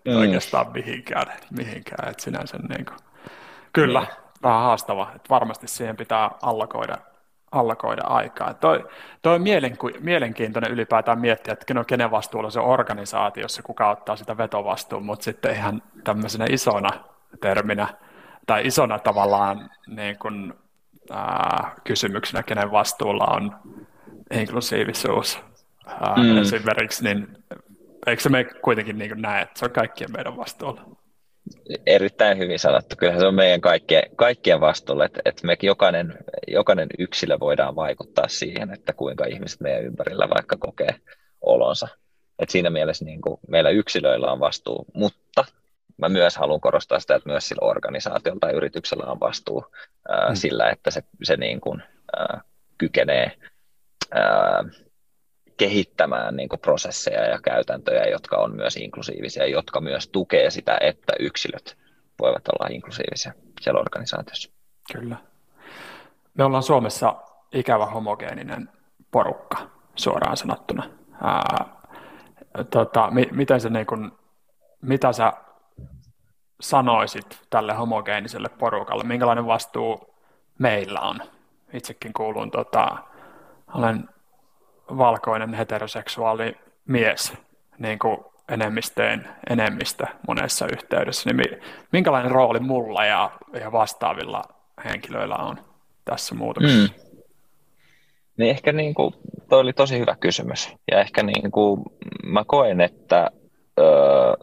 [0.04, 0.16] mm.
[0.16, 1.26] oikeastaan mihinkään,
[1.56, 2.10] mihinkään.
[2.10, 2.98] että sinänsä niin kuin,
[3.72, 4.27] kyllä, niin.
[4.42, 6.98] Vähän haastava, että varmasti siihen pitää allokoida
[7.52, 8.54] allokoida aikaa.
[8.54, 8.88] Toi,
[9.22, 9.42] toi on
[10.00, 15.54] mielenkiintoinen ylipäätään miettiä, että no, kenen vastuulla se organisaatiossa, kuka ottaa sitä vetovastuun, mutta sitten
[15.54, 16.90] ihan tämmöisenä isona
[17.40, 17.88] terminä
[18.46, 20.54] tai isona tavallaan niin kuin,
[21.10, 23.56] ää, kysymyksenä, kenen vastuulla on
[24.30, 25.40] inklusiivisuus
[25.86, 26.38] ää, mm.
[26.38, 27.28] esimerkiksi, niin
[28.06, 30.82] eikö se me kuitenkin niin näe, että se on kaikkien meidän vastuulla?
[31.86, 32.96] Erittäin hyvin sanottu.
[32.96, 36.18] Kyllähän se on meidän kaikkien, kaikkien vastuulla, että, että me jokainen,
[36.48, 40.94] jokainen yksilö voidaan vaikuttaa siihen, että kuinka ihmiset meidän ympärillä vaikka kokee
[41.40, 41.88] olonsa.
[42.38, 45.44] Et siinä mielessä niin kuin meillä yksilöillä on vastuu, mutta
[45.96, 49.64] mä myös haluan korostaa sitä, että myös sillä organisaatiolla tai yrityksellä on vastuu
[50.08, 50.36] ää, mm.
[50.36, 51.82] sillä, että se, se niin kuin,
[52.16, 52.40] ää,
[52.78, 53.32] kykenee
[54.10, 54.64] ää,
[55.58, 61.12] kehittämään niin kuin prosesseja ja käytäntöjä, jotka on myös inklusiivisia, jotka myös tukee sitä, että
[61.20, 61.76] yksilöt
[62.20, 64.50] voivat olla inklusiivisia siellä organisaatiossa.
[64.92, 65.16] Kyllä.
[66.34, 67.14] Me ollaan Suomessa
[67.52, 68.68] ikävä homogeeninen
[69.10, 69.58] porukka,
[69.94, 70.90] suoraan sanottuna.
[71.22, 71.66] Ää,
[72.70, 74.10] tota, mi, miten se niin kuin,
[74.82, 75.32] mitä sä
[76.60, 79.04] sanoisit tälle homogeeniselle porukalle?
[79.04, 80.14] Minkälainen vastuu
[80.58, 81.20] meillä on?
[81.72, 82.98] Itsekin kuulun, tota,
[83.74, 84.08] olen
[84.96, 87.32] valkoinen heteroseksuaali mies,
[87.78, 88.18] niin kuin
[88.48, 91.60] enemmistöjen enemmistö monessa yhteydessä, niin
[91.92, 93.30] minkälainen rooli mulla ja,
[93.60, 94.42] ja vastaavilla
[94.84, 95.58] henkilöillä on
[96.04, 96.92] tässä muutoksessa?
[96.92, 97.08] Mm.
[98.36, 99.14] Niin ehkä niin kuin,
[99.48, 100.72] toi oli tosi hyvä kysymys.
[100.90, 101.82] Ja ehkä niin kuin,
[102.24, 103.30] mä koen, että
[103.78, 104.34] öö,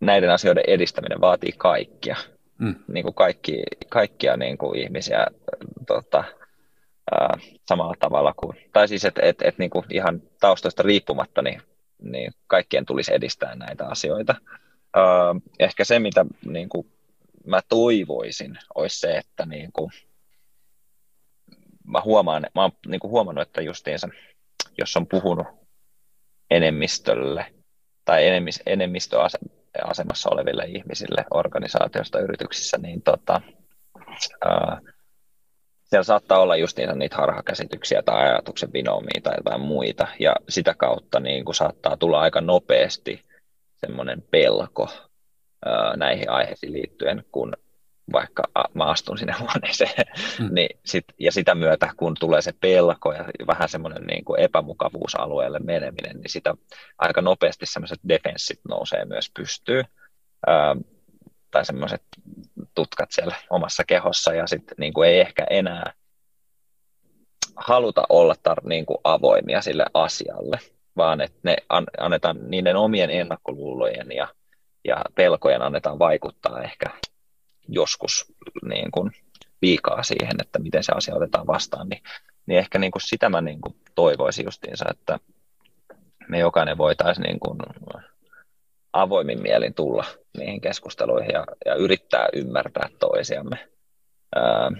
[0.00, 2.16] näiden asioiden edistäminen vaatii kaikkia.
[2.58, 2.74] Mm.
[2.88, 5.26] Niin kuin kaikki, kaikkia niin kuin ihmisiä
[5.86, 6.24] tota,
[7.12, 7.38] ää,
[7.68, 11.62] samalla tavalla kuin, tai siis että et, et, niin kuin ihan taustoista riippumatta, niin,
[12.02, 14.34] niin kaikkien tulisi edistää näitä asioita.
[14.94, 16.92] Ää, ehkä se, mitä niin kuin
[17.46, 19.90] mä toivoisin, olisi se, että niin kuin,
[21.86, 24.08] mä, huomaan, mä oon niin kuin huomannut, että justiinsa,
[24.78, 25.46] jos on puhunut
[26.50, 27.46] enemmistölle
[28.04, 33.40] tai enemmistö, enemmistöasemassa oleville ihmisille organisaatiosta, yrityksissä, niin tota,
[34.44, 34.80] ää,
[35.86, 41.20] siellä saattaa olla just niitä, harhakäsityksiä tai ajatuksen vinoomia tai jotain muita, ja sitä kautta
[41.20, 43.22] niin kuin saattaa tulla aika nopeasti
[43.76, 44.88] semmoinen pelko
[45.64, 47.52] ää, näihin aiheisiin liittyen, kun
[48.12, 48.42] vaikka
[48.74, 50.04] mä astun sinne huoneeseen,
[50.40, 50.54] mm.
[50.54, 55.58] niin sit, ja sitä myötä, kun tulee se pelko ja vähän semmoinen niin kuin epämukavuusalueelle
[55.58, 56.54] meneminen, niin sitä
[56.98, 59.84] aika nopeasti semmoiset defenssit nousee myös pystyyn,
[60.46, 60.76] ää,
[61.50, 62.02] tai semmoiset
[62.76, 65.92] tutkat siellä omassa kehossa, ja sitten niin kuin ei ehkä enää
[67.56, 70.58] haluta olla tar- niin kuin avoimia sille asialle,
[70.96, 74.28] vaan että ne an- annetaan niiden omien ennakkoluulojen ja,
[74.84, 76.86] ja pelkojen annetaan vaikuttaa ehkä
[77.68, 78.32] joskus
[78.68, 79.10] niin kuin
[79.62, 82.02] liikaa siihen, että miten se asia otetaan vastaan, niin,
[82.46, 85.18] niin ehkä niin kuin sitä mä niin kuin toivoisin justiinsa, että
[86.28, 87.58] me jokainen voitaisiin niin kuin
[89.02, 90.04] avoimin mielin tulla
[90.38, 93.68] niihin keskusteluihin ja, ja yrittää ymmärtää toisiamme,
[94.34, 94.70] ää,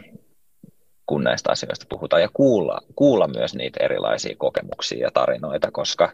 [1.06, 6.12] kun näistä asioista puhutaan, ja kuulla, kuulla myös niitä erilaisia kokemuksia ja tarinoita, koska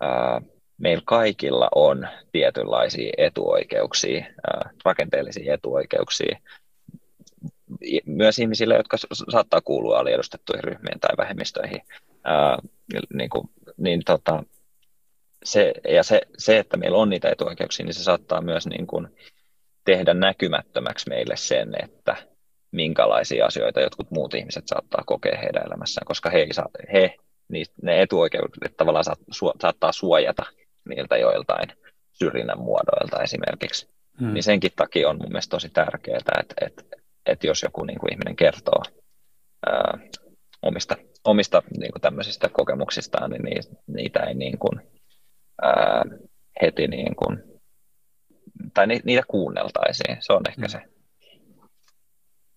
[0.00, 0.40] ää,
[0.78, 6.38] meillä kaikilla on tietynlaisia etuoikeuksia, ää, rakenteellisia etuoikeuksia,
[8.06, 8.96] myös ihmisille, jotka
[9.30, 11.80] saattaa kuulua aliedustettuihin ryhmiin tai vähemmistöihin,
[12.24, 12.58] ää,
[13.14, 14.42] niin, kuin, niin tota,
[15.44, 19.08] se, ja se, se, että meillä on niitä etuoikeuksia, niin se saattaa myös niin kuin
[19.84, 22.16] tehdä näkymättömäksi meille sen, että
[22.70, 27.14] minkälaisia asioita jotkut muut ihmiset saattaa kokea heidän elämässään, koska he, saa, he
[27.48, 30.42] niistä, ne etuoikeudet tavallaan saat, su, saattaa suojata
[30.88, 31.68] niiltä joiltain
[32.12, 33.88] syrjinnän muodoilta esimerkiksi.
[34.20, 34.34] Hmm.
[34.34, 36.82] Niin senkin takia on mun mielestä tosi tärkeää, että, että,
[37.26, 38.82] että jos joku niin kuin ihminen kertoo
[39.66, 39.98] ää,
[40.62, 44.80] omista, omista niin kuin tämmöisistä kokemuksistaan, niin niitä ei niin kuin,
[45.62, 46.04] ää,
[46.62, 47.42] heti niin kuin,
[48.74, 50.16] tai niitä kuunneltaisiin.
[50.20, 50.68] Se on ehkä mm.
[50.68, 50.82] se,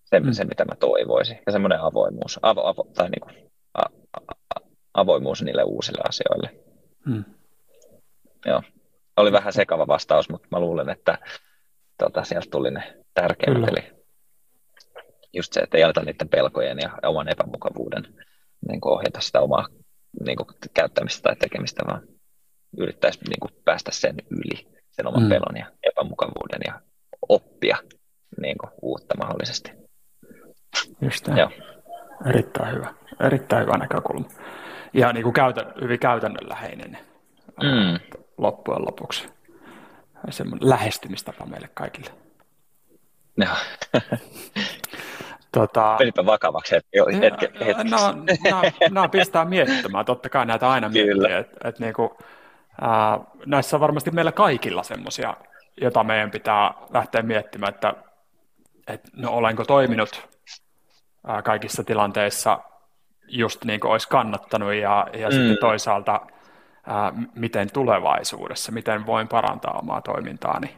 [0.03, 0.31] se, mm.
[0.31, 1.39] se, mitä mä toivoisin.
[1.45, 3.81] Ja semmoinen avoimuus, avo, avo, tai niin kuin, a,
[4.17, 4.59] a,
[4.93, 6.49] avoimuus niille uusille asioille.
[7.05, 7.23] Mm.
[8.45, 8.63] Joo.
[9.17, 11.17] Oli vähän sekava vastaus, mutta mä luulen, että
[11.97, 13.69] tota, sieltä tuli ne tärkeimmät.
[13.69, 13.91] Eli
[15.33, 18.03] just se, että ei aleta niiden pelkojen ja oman epämukavuuden
[18.67, 19.67] niin kuin ohjata sitä omaa
[20.25, 22.01] niin kuin, käyttämistä tai tekemistä, vaan
[22.77, 25.29] yrittäisi niin kuin, päästä sen yli, sen oman mm.
[25.29, 26.81] pelon ja epämukavuuden ja
[27.29, 27.77] oppia
[28.41, 29.71] niin kuin, uutta mahdollisesti.
[31.01, 31.49] Just Joo.
[32.29, 32.93] Erittäin hyvä.
[33.19, 34.29] Erittäin hyvä näkökulma.
[34.93, 36.97] Ja niin kuin käytän, hyvin käytännönläheinen
[37.63, 38.17] mm.
[38.37, 39.29] loppujen lopuksi.
[40.29, 42.11] Semmoinen lähestymistapa meille kaikille.
[43.37, 43.55] Joo.
[45.51, 47.45] Tota, Menipä vakavaksi hetki, hetki.
[47.89, 48.11] No,
[48.51, 48.61] no,
[49.01, 52.17] no, pistää miettimään, totta kai näitä aina miettii, että et niinku,
[52.81, 55.37] ää, näissä on varmasti meillä kaikilla semmoisia,
[55.81, 57.93] jota meidän pitää lähteä miettimään, että
[58.87, 60.29] et, no olenko toiminut
[61.27, 62.59] ää, kaikissa tilanteissa
[63.27, 65.33] just niin kuin olisi kannattanut ja, ja mm.
[65.33, 66.21] sitten toisaalta
[66.87, 70.77] ää, miten tulevaisuudessa, miten voin parantaa omaa toimintaani.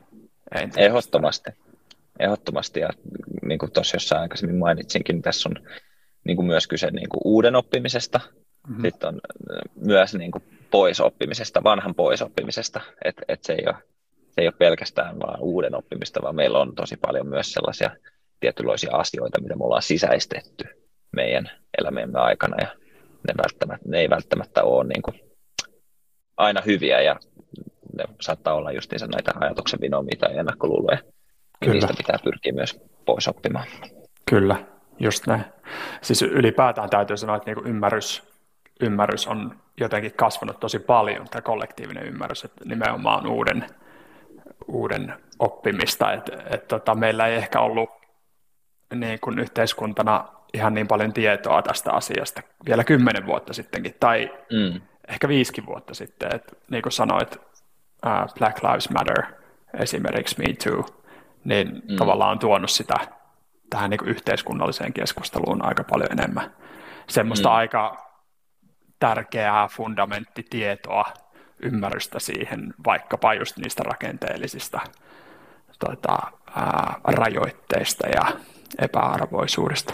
[0.77, 1.51] Ehdottomasti.
[2.19, 2.89] Ehdottomasti, ja
[3.45, 5.67] niin kuin tuossa jossain aikaisemmin mainitsinkin, niin tässä on
[6.23, 8.19] niin kuin myös kyse niin kuin uuden oppimisesta,
[8.67, 8.81] mm-hmm.
[8.81, 9.21] sitten on
[9.75, 10.43] myös niin kuin
[10.73, 13.75] poisoppimisesta, vanhan poisoppimisesta, että et se, ei ole,
[14.29, 17.89] se ei ole pelkästään vaan uuden oppimista, vaan meillä on tosi paljon myös sellaisia
[18.39, 20.65] tietynlaisia asioita, mitä me ollaan sisäistetty
[21.11, 22.67] meidän elämämme aikana, ja
[23.27, 25.19] ne, välttämättä, ne ei välttämättä ole niin kuin
[26.37, 27.19] aina hyviä, ja
[27.97, 30.97] ne saattaa olla justiinsa näitä ajatuksen vinomia tai ennakkoluuloja,
[31.59, 31.73] Kyllä.
[31.73, 33.67] niistä pitää pyrkiä myös pois oppimaan.
[34.29, 34.55] Kyllä,
[34.99, 35.45] just näin.
[36.01, 38.32] Siis ylipäätään täytyy sanoa, että niinku ymmärrys,
[38.81, 43.65] ymmärrys on jotenkin kasvanut tosi paljon, tämä kollektiivinen ymmärrys, että nimenomaan uuden,
[44.67, 46.13] uuden oppimista.
[46.13, 47.89] Et, et tota, meillä ei ehkä ollut
[48.95, 54.81] niin kuin yhteiskuntana ihan niin paljon tietoa tästä asiasta vielä kymmenen vuotta sittenkin, tai mm.
[55.07, 56.35] ehkä viisikin vuotta sitten.
[56.35, 59.23] Et, niin kuin sanoit, uh, Black Lives Matter,
[59.79, 60.85] esimerkiksi Me Too,
[61.43, 61.95] niin mm.
[61.95, 62.95] tavallaan on tuonut sitä
[63.69, 66.51] tähän niin kuin yhteiskunnalliseen keskusteluun aika paljon enemmän.
[67.07, 67.55] Semmoista mm.
[67.55, 68.12] aika
[69.03, 71.05] tärkeää fundamenttitietoa,
[71.63, 74.79] ymmärrystä siihen vaikkapa just niistä rakenteellisista
[75.79, 76.17] tota,
[76.55, 78.21] ää, rajoitteista ja
[78.79, 79.93] epäarvoisuudesta.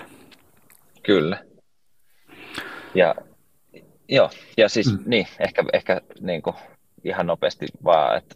[1.04, 1.38] Kyllä.
[2.96, 3.16] Ja,
[4.10, 5.04] joo, ja siis mm.
[5.06, 6.56] niin, ehkä, ehkä niin kuin
[7.04, 8.36] ihan nopeasti vaan, että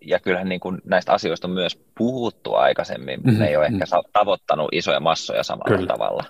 [0.00, 3.38] ja kyllähän niin kuin näistä asioista on myös puhuttu aikaisemmin, mm-hmm.
[3.38, 4.10] ne ei ole ehkä mm-hmm.
[4.12, 5.86] tavoittanut isoja massoja samalla Kyllä.
[5.86, 6.24] tavalla.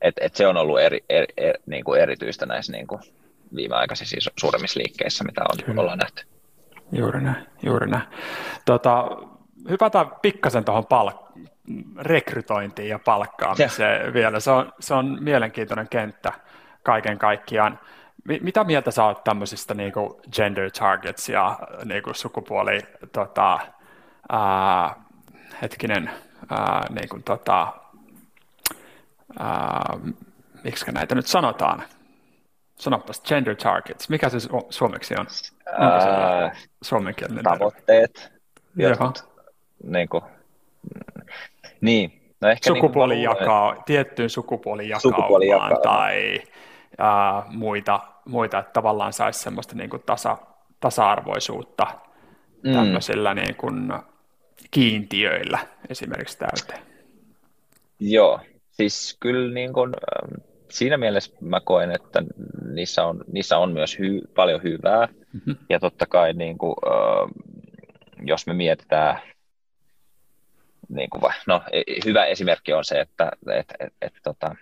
[0.00, 3.00] Et, et se on ollut eri, eri, eri, niin kuin erityistä näissä niin kuin
[3.54, 5.80] viimeaikaisissa suuremmissa liikkeissä, mitä on, Kyllä.
[5.80, 6.26] ollaan nähty.
[6.92, 8.02] Juuri näin, juuri näin.
[8.64, 9.04] Tota,
[9.68, 11.30] hypätään pikkasen tuohon palk-
[12.00, 14.12] rekrytointiin ja palkkaamiseen ja.
[14.12, 14.40] vielä.
[14.40, 16.32] Se on, se on mielenkiintoinen kenttä
[16.82, 17.78] kaiken kaikkiaan.
[18.40, 22.80] Mitä mieltä sä oot tämmöisistä niin kuin gender targets ja niin kuin sukupuoli,
[23.12, 23.58] tota,
[24.28, 24.94] ää,
[25.62, 26.10] hetkinen,
[26.50, 27.72] ää, niin kuin, tota,
[29.38, 29.98] ää,
[30.64, 31.82] miksi näitä nyt sanotaan?
[32.76, 34.08] Sanopas gender targets.
[34.08, 35.26] Mikä se su- suomeksi on?
[35.78, 37.44] Onko se suomenkielinen?
[37.44, 38.32] Tavoitteet.
[38.76, 39.24] Jotkut,
[39.84, 40.22] niin, kuin,
[41.80, 42.32] niin.
[42.40, 46.42] No ehkä sukupuoli niin jakaa, tiettyyn sukupuolijakaumaan tai
[46.98, 50.38] ää, muita, muita, että tavallaan saisi semmoista niin kuin tasa,
[50.80, 51.86] tasa-arvoisuutta
[52.64, 52.72] mm.
[52.72, 53.92] tämmöisillä niin kuin
[54.70, 55.58] kiintiöillä
[55.88, 56.82] esimerkiksi täyteen.
[58.00, 58.40] Joo,
[58.80, 59.92] siis kyllä niin kuin,
[60.70, 62.22] siinä mielessä mä koen, että
[62.72, 65.08] niissä on, niissä on myös hy, paljon hyvää.
[65.32, 65.56] Mm-hmm.
[65.68, 66.74] Ja totta kai niin kuin,
[68.26, 69.20] jos me mietitään,
[70.88, 74.54] niin kuin, no, e, hyvä esimerkki on se, että et, et, et, tota,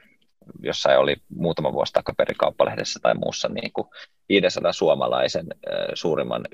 [0.63, 3.89] jossain oli muutama vuosi takaperin kauppalehdessä tai muussa niin kuin
[4.29, 5.47] 500 suomalaisen
[5.95, 6.45] suurimman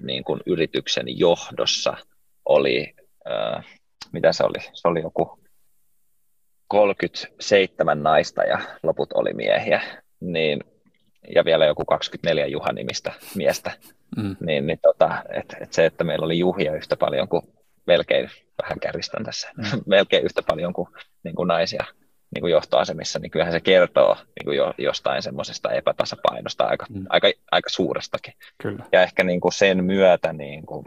[0.00, 1.96] niin kuin yrityksen johdossa
[2.44, 2.94] oli,
[4.12, 5.39] mitä se oli, se oli joku
[6.70, 9.80] 37 naista ja loput oli miehiä,
[10.20, 10.64] niin,
[11.34, 13.70] ja vielä joku 24 Juha-nimistä miestä,
[14.16, 14.36] mm.
[14.40, 17.42] niin, niin tota, et, et se, että meillä oli juhia yhtä paljon kuin
[17.86, 18.30] melkein,
[18.62, 19.64] vähän kärjistän tässä, mm.
[19.86, 20.88] melkein yhtä paljon kuin,
[21.24, 21.84] niin kuin naisia
[22.34, 27.06] niin kuin johtoasemissa, niin kyllähän se kertoo niin kuin jo, jostain semmoisesta epätasapainosta aika, mm.
[27.08, 28.34] aika, aika suurestakin.
[28.62, 28.84] Kyllä.
[28.92, 30.86] Ja ehkä niin kuin sen myötä, niin kuin,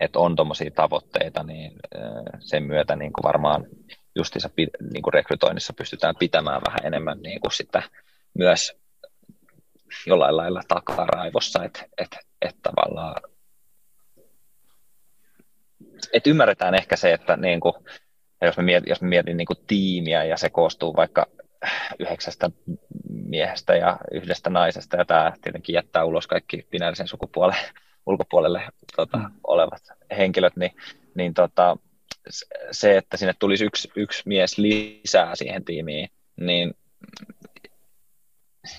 [0.00, 1.72] että on tuommoisia tavoitteita, niin
[2.38, 3.66] sen myötä niin kuin varmaan
[4.14, 4.50] justiinsa
[4.92, 7.82] niin kuin rekrytoinnissa pystytään pitämään vähän enemmän niin kuin sitä
[8.34, 8.76] myös
[10.06, 13.14] jollain lailla takaraivossa, että että että tavallaan
[16.12, 17.74] että ymmärretään ehkä se, että niin kuin,
[18.42, 21.26] jos mä mietin, jos mä mietin niin kuin tiimiä ja se koostuu vaikka
[21.98, 22.50] yhdeksästä
[23.10, 27.56] miehestä ja yhdestä naisesta, ja tämä tietenkin jättää ulos kaikki binäärisen sukupuolen
[28.06, 28.62] ulkopuolelle
[28.96, 29.30] tota, mm.
[29.46, 29.82] olevat
[30.16, 30.72] henkilöt, niin,
[31.14, 31.76] niin tota,
[32.70, 36.74] se, että sinne tulisi yksi, yksi mies lisää siihen tiimiin, niin,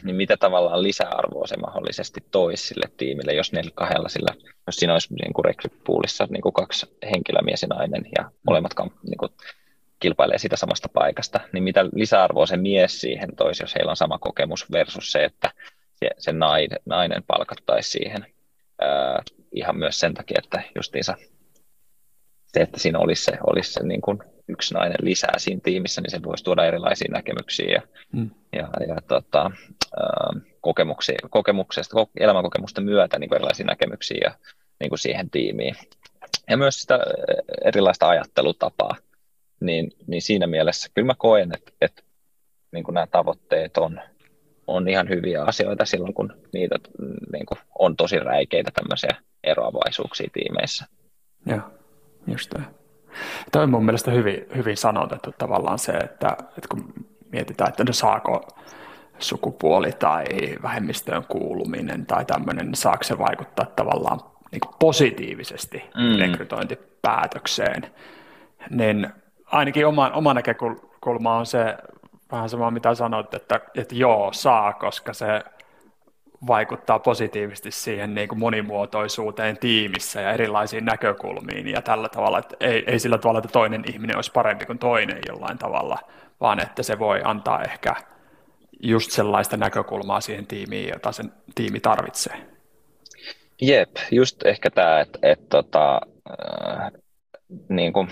[0.04, 4.36] niin mitä tavallaan lisäarvoa se mahdollisesti toisi sille tiimille, jos neljä kahdella sillä,
[4.68, 8.74] jos siinä olisi niin kuin rekrypoolissa niin kuin kaksi henkilöä, mies ja nainen, ja molemmat
[9.04, 9.32] niin kuin,
[10.04, 14.18] kilpailee siitä samasta paikasta, niin mitä lisäarvoa se mies siihen toisi, jos heillä on sama
[14.20, 15.52] kokemus versus se, että
[15.94, 18.26] se, se nainen, nainen palkattaisi siihen
[18.82, 21.18] ää, ihan myös sen takia, että justiinsa
[22.54, 26.12] se, että siinä olisi se, olisi se niin kuin yksi nainen lisää siinä tiimissä, niin
[26.12, 27.82] se voisi tuoda erilaisia näkemyksiä ja,
[28.12, 28.30] mm.
[28.54, 29.52] ja, ja tota,
[29.98, 34.36] ää, kokemuksia, kokemuksesta, elämänkokemusten myötä niin kuin erilaisia näkemyksiä ja,
[34.80, 35.76] niin kuin siihen tiimiin.
[36.50, 37.00] Ja myös sitä
[37.66, 38.96] erilaista ajattelutapaa,
[39.60, 42.04] niin, niin siinä mielessä kyllä mä koen, että, että
[42.72, 44.02] niin kuin nämä tavoitteet on,
[44.68, 46.76] on ihan hyviä asioita silloin, kun niitä
[47.34, 50.86] niin kuin on tosi räikeitä tämmöisiä eroavaisuuksia tiimeissä.
[51.46, 51.62] Joo,
[52.28, 52.66] just tämä.
[53.52, 56.94] Tämä on mun mielestä hyvin, hyvin sanotettu tavallaan se, että, että kun
[57.32, 58.48] mietitään, että no saako
[59.20, 60.26] sukupuoli tai
[60.64, 64.20] vähemmistöön kuuluminen tai tämmöinen, niin saako se vaikuttaa tavallaan
[64.52, 66.20] niin positiivisesti mm.
[66.20, 67.86] rekrytointipäätökseen,
[68.70, 69.08] niin
[69.46, 71.78] ainakin oma, oma näkökulma on se
[72.32, 75.44] vähän sama, mitä sanoit, että, että joo, saa, koska se
[76.48, 82.84] vaikuttaa positiivisesti siihen niin kuin monimuotoisuuteen tiimissä ja erilaisiin näkökulmiin ja tällä tavalla, että ei,
[82.88, 86.00] ei sillä tavalla, että toinen ihminen olisi parempi kuin toinen jollain tavalla,
[86.42, 87.96] vaan että se voi antaa ehkä
[88.84, 92.54] just sellaista näkökulmaa siihen tiimiin, jota sen tiimi tarvitsee.
[93.62, 96.92] Jep, just ehkä tämä, että, että tota, äh,
[97.70, 98.08] niin kuin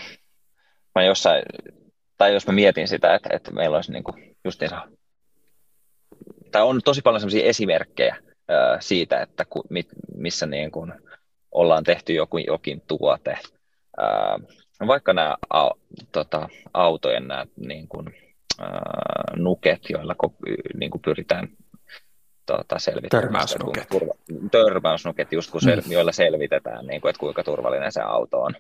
[0.96, 1.44] mä jossain,
[2.18, 4.88] tai jos mä mietin sitä, että, että meillä olisi niin kuin justiinsa,
[6.52, 10.94] tai on tosi paljon sellaisia esimerkkejä ää, siitä, että ku, mit, missä niin kuin
[11.52, 13.38] ollaan tehty joku, jokin tuote.
[13.98, 14.40] Ää,
[14.88, 15.70] vaikka nämä a,
[16.12, 18.16] tota, autojen nämä niin kuin,
[18.60, 20.16] ää, nuket, joilla
[20.80, 21.48] niin kuin pyritään
[22.46, 23.24] tota, selvittämään.
[23.24, 23.88] Törmäysnuket.
[23.90, 24.14] Turva,
[24.52, 25.92] törmäysnuket, just kun sel, mm.
[25.92, 28.54] joilla selvitetään, niin kuin, että kuinka turvallinen se auto on.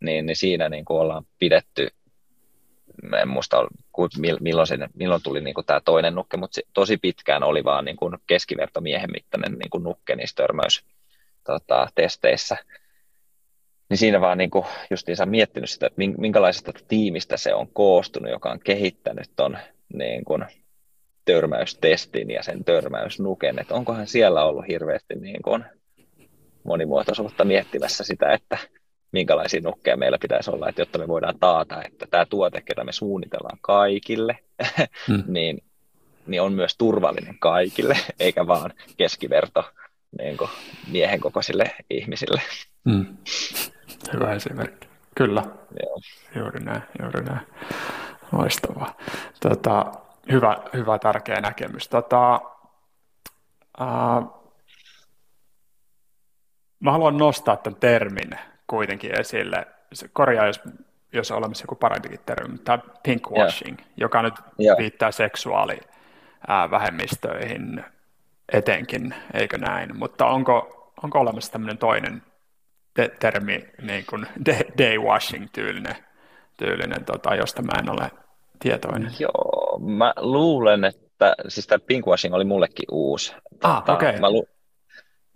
[0.00, 1.88] Niin, niin siinä niin kuin ollaan pidetty,
[3.20, 3.66] en muista
[4.40, 7.96] milloin, se, milloin tuli niin kuin tämä toinen nukke, mutta tosi pitkään oli vaan niin
[7.96, 10.84] kuin keskiverto miehen mittainen niin kuin nukke niissä törmäys
[11.44, 12.56] tota, testeissä.
[13.90, 18.50] Niin siinä vaan niin kuin justiinsa miettinyt sitä, että minkälaisesta tiimistä se on koostunut, joka
[18.50, 19.58] on kehittänyt ton
[19.94, 20.44] niin kuin
[21.24, 25.64] törmäystestin ja sen törmäysnuken, että onkohan siellä ollut hirveästi niin kuin
[26.64, 28.58] monimuotoisuutta miettimässä sitä, että
[29.12, 32.92] minkälaisia nukkeja meillä pitäisi olla, että jotta me voidaan taata, että tämä tuote, jota me
[32.92, 34.38] suunnitellaan kaikille,
[35.08, 35.22] hmm.
[35.26, 35.62] niin,
[36.26, 39.64] niin on myös turvallinen kaikille, eikä vaan keskiverto
[40.18, 40.50] niin kuin
[40.90, 42.42] miehen kokoisille ihmisille.
[42.90, 43.16] Hmm.
[44.12, 44.88] Hyvä esimerkki.
[45.14, 45.42] Kyllä.
[45.82, 46.00] Joo.
[46.36, 47.46] Juuri näin, juuri näin.
[48.32, 48.96] Loistavaa.
[49.40, 49.92] Tota,
[50.32, 51.88] hyvä, hyvä tärkeä näkemys.
[51.88, 52.40] Tota,
[53.80, 54.38] uh,
[56.80, 58.30] mä haluan nostaa tämän termin
[58.68, 59.66] kuitenkin esille.
[60.12, 60.60] Korjaa, jos,
[61.12, 63.90] jos on olemassa joku parempikin termi, tämä pinkwashing, yeah.
[63.96, 64.78] joka nyt yeah.
[64.78, 67.84] viittaa seksuaalivähemmistöihin
[68.52, 69.98] etenkin, eikö näin?
[69.98, 72.22] Mutta onko, onko olemassa tämmöinen toinen
[72.94, 74.26] te- termi, niin kuin
[74.78, 75.96] day washing tyylinen,
[76.56, 78.10] tyylinen tota, josta mä en ole
[78.58, 79.12] tietoinen?
[79.18, 83.34] Joo, mä luulen, että siis tämä pinkwashing oli mullekin uusi.
[83.62, 84.20] Ah, tota, okay.
[84.20, 84.48] mä, lu-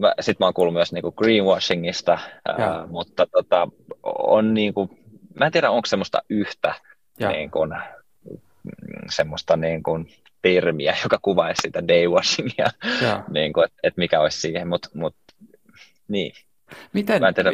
[0.02, 3.68] mä, sit mä oon kuullut myös niinku greenwashingista, ää, mutta tota,
[4.02, 4.98] on niinku,
[5.40, 6.74] mä en tiedä onko semmoista yhtä
[7.18, 7.76] niin kun,
[9.10, 10.08] semmoista niin kun,
[10.42, 12.66] termiä, joka kuvaisi sitä daywashingia,
[13.28, 15.16] niin että et mikä olisi siihen, mutta mut,
[16.08, 16.32] niin.
[16.92, 17.50] Miten, tiedä...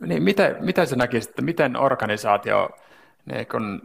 [0.00, 2.70] niin, miten, miten sä näkisit, että miten organisaatio
[3.24, 3.82] niin kun,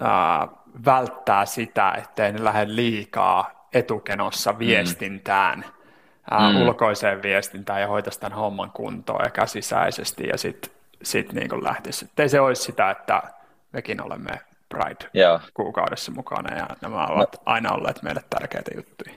[0.00, 0.48] ää,
[0.84, 4.58] välttää sitä, ettei ne lähde liikaa etukenossa mm.
[4.58, 5.83] viestintään, mm
[6.30, 6.62] mm.
[6.62, 10.70] ulkoiseen viestintään ja hoitaisi tämän homman kuntoon ja sisäisesti ja sitten
[11.02, 12.10] sit niin lähtisi.
[12.18, 13.22] Ei se olisi sitä, että
[13.72, 17.42] mekin olemme Pride-kuukaudessa mukana ja nämä ovat no.
[17.46, 19.14] aina olleet meille tärkeitä juttuja.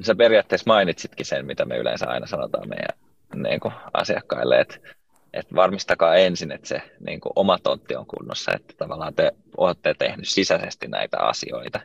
[0.00, 2.98] Sä periaatteessa mainitsitkin sen, mitä me yleensä aina sanotaan meidän
[3.34, 4.78] niin kuin asiakkaille, että
[5.32, 9.94] että varmistakaa ensin, että se niin kuin oma tontti on kunnossa, että tavallaan te olette
[9.94, 11.80] tehnyt sisäisesti näitä asioita.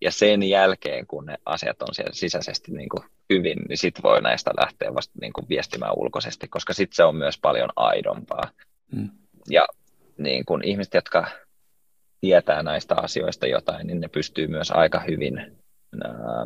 [0.00, 4.22] Ja sen jälkeen, kun ne asiat on siellä sisäisesti niin kuin hyvin, niin sitten voi
[4.22, 8.50] näistä lähteä vasta niin kuin viestimään ulkoisesti, koska sitten se on myös paljon aidompaa.
[8.96, 9.10] Mm.
[9.50, 9.66] Ja
[10.18, 11.26] niin kuin ihmiset, jotka
[12.20, 15.38] tietää näistä asioista jotain, niin ne pystyy myös aika hyvin
[16.04, 16.44] ää,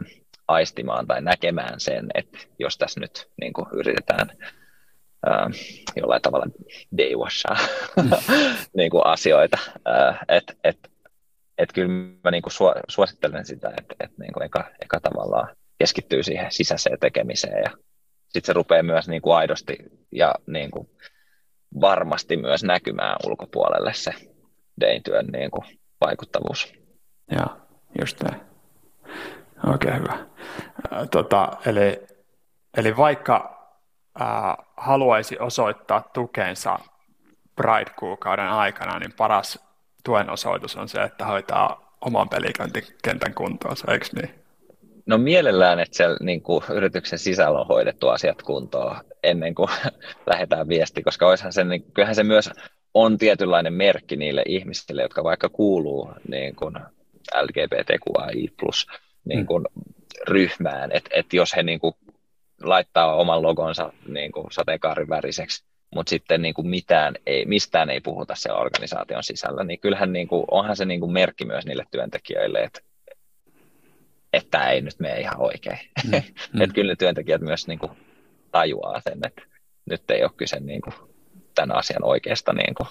[0.48, 4.30] aistimaan tai näkemään sen, että jos tässä nyt niin kuin yritetään
[5.26, 5.50] ää,
[5.96, 6.46] jollain tavalla
[6.98, 7.58] daywashaa
[7.96, 8.10] mm.
[8.76, 9.58] niin kuin asioita,
[10.28, 10.90] että et,
[11.58, 11.88] et kyllä
[12.24, 12.52] mä niin kuin
[12.88, 17.70] suosittelen sitä, että et niin kuin eka, eka tavallaan keskittyy siihen sisäiseen tekemiseen ja
[18.28, 19.76] sitten se rupeaa myös niin kuin aidosti
[20.12, 20.88] ja niin kuin
[21.80, 24.14] varmasti myös näkymään ulkopuolelle se
[24.80, 25.64] Dain-työn niin kuin
[26.00, 26.72] vaikuttavuus.
[27.30, 27.56] Joo,
[28.00, 28.40] just näin.
[29.66, 30.26] Oikein hyvä.
[31.10, 32.06] Tota, eli,
[32.76, 33.56] eli vaikka
[34.18, 36.78] ää, haluaisi osoittaa tukensa
[37.56, 39.58] Pride-kuukauden aikana, niin paras
[40.04, 44.45] tuen osoitus on se, että hoitaa oman pelikentän kuntoon, eikö niin?
[45.06, 49.68] No mielellään, että siellä niin kuin, yrityksen sisällä on hoidettu asiat kuntoon ennen kuin
[50.30, 52.50] lähdetään viesti, koska olisihan se, niin, kyllähän se myös
[52.94, 56.74] on tietynlainen merkki niille ihmisille, jotka vaikka kuuluu niin kuin
[57.42, 58.86] LGBTQI plus
[59.24, 59.92] niin kuin, mm.
[60.28, 61.94] ryhmään, että et jos he niin kuin,
[62.62, 68.00] laittaa oman logonsa niin kuin, sateenkaarin väriseksi, mutta sitten niin kuin mitään ei, mistään ei
[68.00, 71.84] puhuta se organisaation sisällä, niin kyllähän niin kuin, onhan se niin kuin merkki myös niille
[71.90, 72.80] työntekijöille, että
[74.56, 75.78] tämä ei nyt mene ihan oikein.
[76.04, 76.10] Mm,
[76.52, 76.62] mm.
[76.62, 77.92] että kyllä ne työntekijät myös niin kuin,
[78.52, 79.42] tajuaa sen, että
[79.90, 80.94] nyt ei ole kyse niin kuin,
[81.54, 82.88] tämän asian oikeasta niin kuin,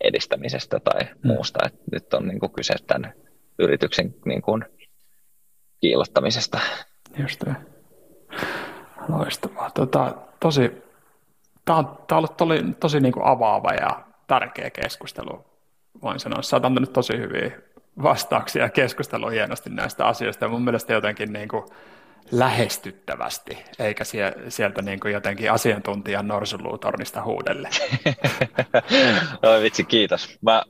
[0.00, 1.28] edistämisestä tai mm.
[1.28, 3.12] muusta, että nyt on niin kuin, kyse tämän
[3.58, 4.64] yrityksen niin kuin,
[5.80, 6.60] kiilottamisesta.
[7.18, 7.56] Just niin.
[9.08, 9.70] Loistavaa.
[9.70, 10.72] Tota, tosi,
[11.64, 15.44] tämä on, tämä on ollut tosi, tosi niin kuin avaava ja tärkeä keskustelu,
[16.02, 16.42] voin sanoa.
[16.42, 17.69] Sä oot antanut tosi hyviä
[18.02, 21.64] vastauksia ja keskustelua hienosti näistä asioista ja mun mielestä jotenkin niin kuin
[22.32, 24.04] lähestyttävästi, eikä
[24.48, 27.68] sieltä niin kuin jotenkin asiantuntijan norsuluutornista huudelle.
[29.52, 30.38] Oi vitsi, kiitos.
[30.42, 30.62] Mä,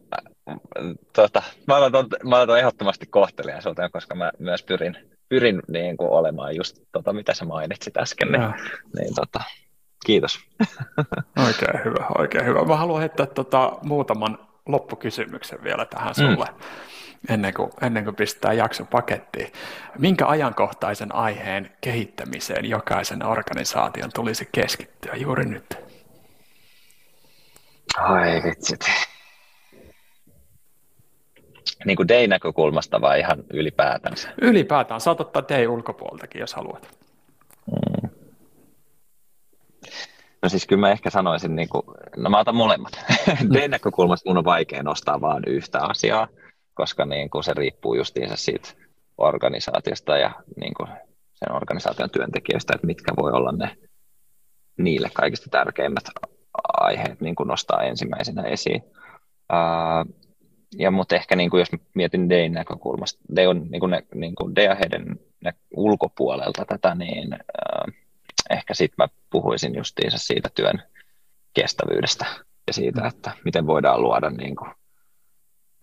[1.12, 1.92] tota, mä, olen,
[2.24, 4.96] mä olen ehdottomasti kohteliaisuuteen, koska mä myös pyrin,
[5.28, 8.32] pyrin niin kuin olemaan just tota, mitä sä mainitsit äsken.
[8.32, 8.54] Niin,
[8.98, 9.40] niin tota,
[10.06, 10.38] kiitos.
[11.46, 12.64] Oikein hyvä, oikein hyvä.
[12.64, 16.46] Mä haluan heittää tota, muutaman loppukysymyksen vielä tähän sulle.
[16.46, 16.64] Mm
[17.28, 19.52] ennen kuin, ennen kuin pistää jakso pakettiin.
[19.98, 25.78] Minkä ajankohtaisen aiheen kehittämiseen jokaisen organisaation tulisi keskittyä juuri nyt?
[27.98, 28.80] Ai vitsit.
[31.84, 34.28] Niin kuin Day-näkökulmasta vai ihan ylipäätänsä?
[34.42, 35.00] Ylipäätään.
[35.00, 36.98] Saat ottaa Day ulkopuoltakin, jos haluat.
[37.66, 38.10] Mm.
[40.42, 41.82] No siis kyllä mä ehkä sanoisin, niin kuin,
[42.16, 42.92] no mä otan molemmat.
[43.54, 46.28] Day-näkökulmasta mun on vaikea nostaa vaan yhtä asiaa
[46.81, 48.68] koska niin kuin se riippuu justiinsa siitä
[49.18, 50.89] organisaatiosta ja niin kuin
[51.35, 53.76] sen organisaation työntekijöistä, että mitkä voi olla ne
[54.78, 56.05] niille kaikista tärkeimmät
[56.72, 58.83] aiheet niin kuin nostaa ensimmäisenä esiin.
[59.53, 60.28] Uh,
[60.78, 64.35] ja mutta ehkä niin kuin jos mietin Dayn näkökulmasta, Day on niin kuin, ne, niin
[64.35, 65.16] kuin Day-heidän
[65.76, 67.95] ulkopuolelta tätä, niin uh,
[68.51, 70.83] ehkä sitten mä puhuisin justiinsa siitä työn
[71.55, 72.26] kestävyydestä
[72.66, 74.70] ja siitä, että miten voidaan luoda niin kuin,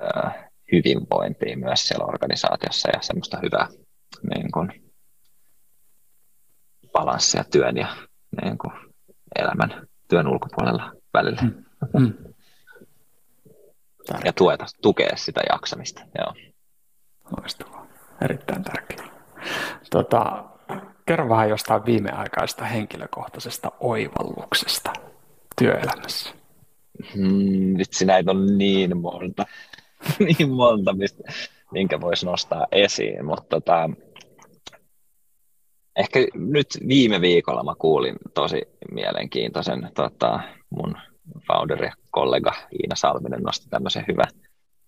[0.04, 3.68] uh, hyvinvointia myös siellä organisaatiossa ja semmoista hyvää
[4.36, 4.91] niin kuin,
[6.91, 7.95] balanssia työn ja
[8.41, 8.74] niin kuin,
[9.36, 11.41] elämän työn ulkopuolella välillä.
[11.41, 11.63] Mm.
[11.99, 12.13] Mm.
[14.26, 16.01] Ja tueta, tukea sitä jaksamista.
[16.18, 16.34] Joo.
[17.38, 17.88] Loistavaa.
[18.22, 19.07] Erittäin tärkeää.
[19.91, 20.45] Tota,
[21.05, 24.93] kerro vähän jostain viimeaikaista henkilökohtaisesta oivalluksesta
[25.59, 26.30] työelämässä.
[27.13, 29.45] Hmm, vitsi, näitä on niin monta.
[30.20, 31.24] niin monta, mistä,
[31.72, 33.89] minkä voisi nostaa esiin, mutta tota,
[35.95, 40.39] ehkä nyt viime viikolla mä kuulin tosi mielenkiintoisen tota,
[40.70, 40.95] mun
[41.48, 44.32] founder ja kollega Iina Salminen nosti tämmöisen hyvän,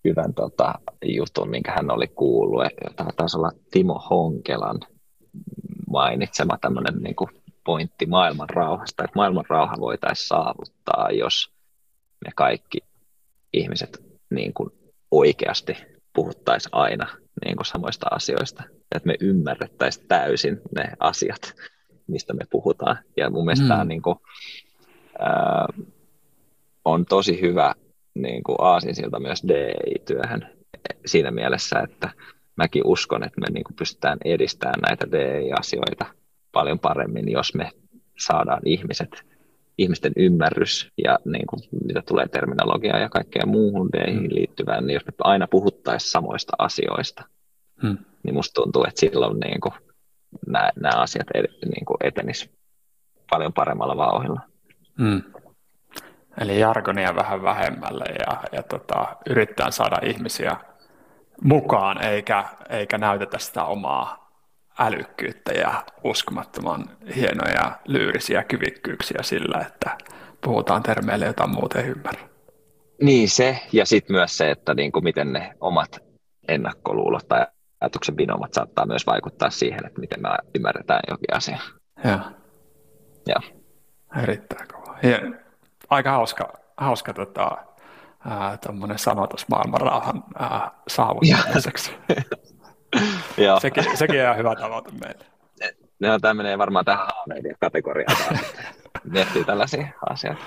[0.04, 2.62] hyvän tota, jutun, minkä hän oli kuullut.
[2.96, 4.80] Tämä taisi olla Timo Honkelan
[5.90, 7.30] mainitsema tämmöinen niin kuin
[7.64, 11.52] pointti maailman rauhasta, että maailman rauha voitaisiin saavuttaa, jos
[12.24, 12.78] me kaikki
[13.52, 14.70] ihmiset niin kuin
[15.10, 15.76] oikeasti
[16.14, 17.06] puhuttaisiin aina
[17.44, 18.62] niin kuin samoista asioista,
[18.94, 21.54] että me ymmärrettäisiin täysin ne asiat,
[22.06, 22.98] mistä me puhutaan.
[23.16, 23.68] Ja mun mielestä mm.
[23.68, 24.16] tämä niin kuin,
[25.18, 25.66] ää,
[26.84, 27.74] on tosi hyvä
[28.14, 30.48] niin kuin aasinsilta myös DI-työhön
[31.06, 32.10] siinä mielessä, että
[32.56, 36.06] mäkin uskon, että me niin kuin pystytään edistämään näitä DI-asioita
[36.52, 37.70] paljon paremmin, jos me
[38.18, 39.29] saadaan ihmiset
[39.80, 44.28] ihmisten ymmärrys ja niin kuin, mitä tulee terminologiaa ja kaikkea muuhun deihin mm.
[44.30, 47.24] liittyvään, niin jos me aina puhuttaisiin samoista asioista,
[47.82, 47.98] hmm.
[48.22, 49.72] niin musta tuntuu, että silloin niin kuin,
[50.46, 51.26] nämä, nämä asiat
[51.64, 52.50] niin kuin etenis
[53.30, 54.40] paljon paremmalla vauhilla.
[54.98, 55.22] Hmm.
[56.40, 60.56] Eli jargonia vähän vähemmälle ja, ja tota, yrittää saada ihmisiä
[61.44, 64.19] mukaan, eikä, eikä näytetä sitä omaa
[64.78, 69.98] älykkyyttä ja uskomattoman hienoja lyyrisiä kyvikkyyksiä sillä, että
[70.44, 72.28] puhutaan termeille, jota muuten ymmärrä.
[73.02, 75.98] Niin se, ja sitten myös se, että niin kuin miten ne omat
[76.48, 77.46] ennakkoluulot tai
[77.80, 81.58] ajatuksen binomat saattaa myös vaikuttaa siihen, että miten me ymmärretään jokin asia.
[82.04, 82.20] Joo.
[83.26, 83.60] Joo.
[84.22, 84.98] Erittäin kova.
[85.02, 85.40] Hien,
[85.90, 87.50] aika hauska, hauska tota,
[88.96, 91.92] sanotus maailman rauhan ää, saavuttamiseksi.
[93.60, 95.24] sekin, sekin on hyvä tavoite meille.
[96.00, 98.38] No, tämä menee varmaan tähän haameiden kategoriaan.
[99.04, 100.42] Miettii tällaisia asioita.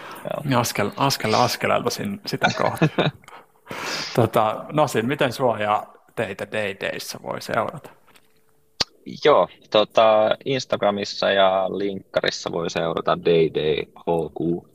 [0.49, 0.61] Joo.
[0.61, 1.89] Askel, askel askeleelta
[2.25, 3.09] sitä kohtaa.
[4.15, 7.89] tota, Nasin, miten sua ja teitä Day Dayssä voi seurata?
[9.25, 14.67] Joo, tota, Instagramissa ja linkkarissa voi seurata DayDayHQ.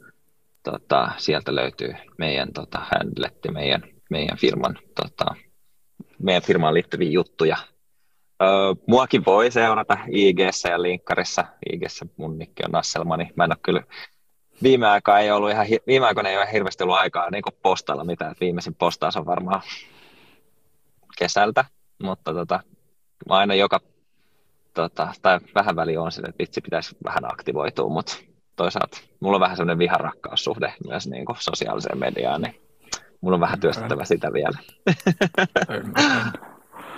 [0.62, 5.34] Tota, sieltä löytyy meidän tota, handletti, meidän, meidän firman tota,
[6.18, 7.56] meidän firmaan liittyviä juttuja.
[8.42, 10.38] Öö, muakin voi seurata ig
[10.70, 11.44] ja linkkarissa.
[11.72, 11.82] ig
[12.16, 13.30] mun nikki on Nasselmani.
[13.36, 13.82] Mä en ole kyllä
[14.62, 18.34] viime aikoina ei ollut ihan, viime aikoina ei ole hirveästi ollut aikaa niin postailla mitään.
[18.40, 19.62] Viimeisin postaus on varmaan
[21.18, 21.64] kesältä,
[22.02, 22.60] mutta tota,
[23.28, 23.80] mä aina joka,
[24.74, 28.16] tota, tai vähän väli on sille, että vitsi pitäisi vähän aktivoitua, mutta
[28.56, 32.60] toisaalta mulla on vähän semmoinen viharakkaussuhde myös niin kuin sosiaaliseen mediaan, niin
[33.20, 34.58] mulla on vähän työstettävä sitä vielä.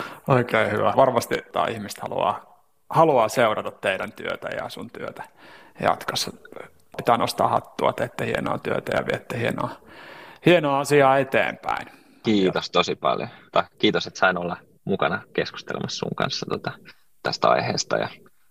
[0.28, 0.92] Oikein hyvä.
[0.96, 5.22] Varmasti tämä ihmiset haluaa, haluaa seurata teidän työtä ja sun työtä
[5.80, 6.30] jatkossa.
[6.96, 9.70] Pitää nostaa hattua, teette hienoa työtä ja viette hienoa,
[10.46, 11.86] hienoa asiaa eteenpäin.
[12.22, 13.28] Kiitos tosi paljon.
[13.78, 16.72] Kiitos, että sain olla mukana keskustelemassa sun kanssa tota,
[17.22, 18.09] tästä aiheesta ja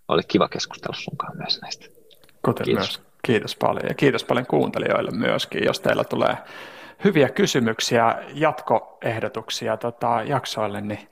[0.07, 1.85] oli kiva keskustella sun kanssa myös näistä.
[2.45, 2.99] Kuten kiitos.
[2.99, 3.09] myös.
[3.23, 6.37] Kiitos paljon ja kiitos paljon kuuntelijoille myöskin, jos teillä tulee
[7.03, 11.09] hyviä kysymyksiä, jatkoehdotuksia tota, jaksoille, niin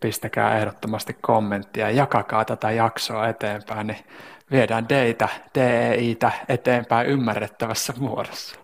[0.00, 3.98] pistäkää ehdottomasti kommenttia, jakakaa tätä jaksoa eteenpäin, niin
[4.50, 8.56] viedään deitä, DEItä eteenpäin ymmärrettävässä muodossa.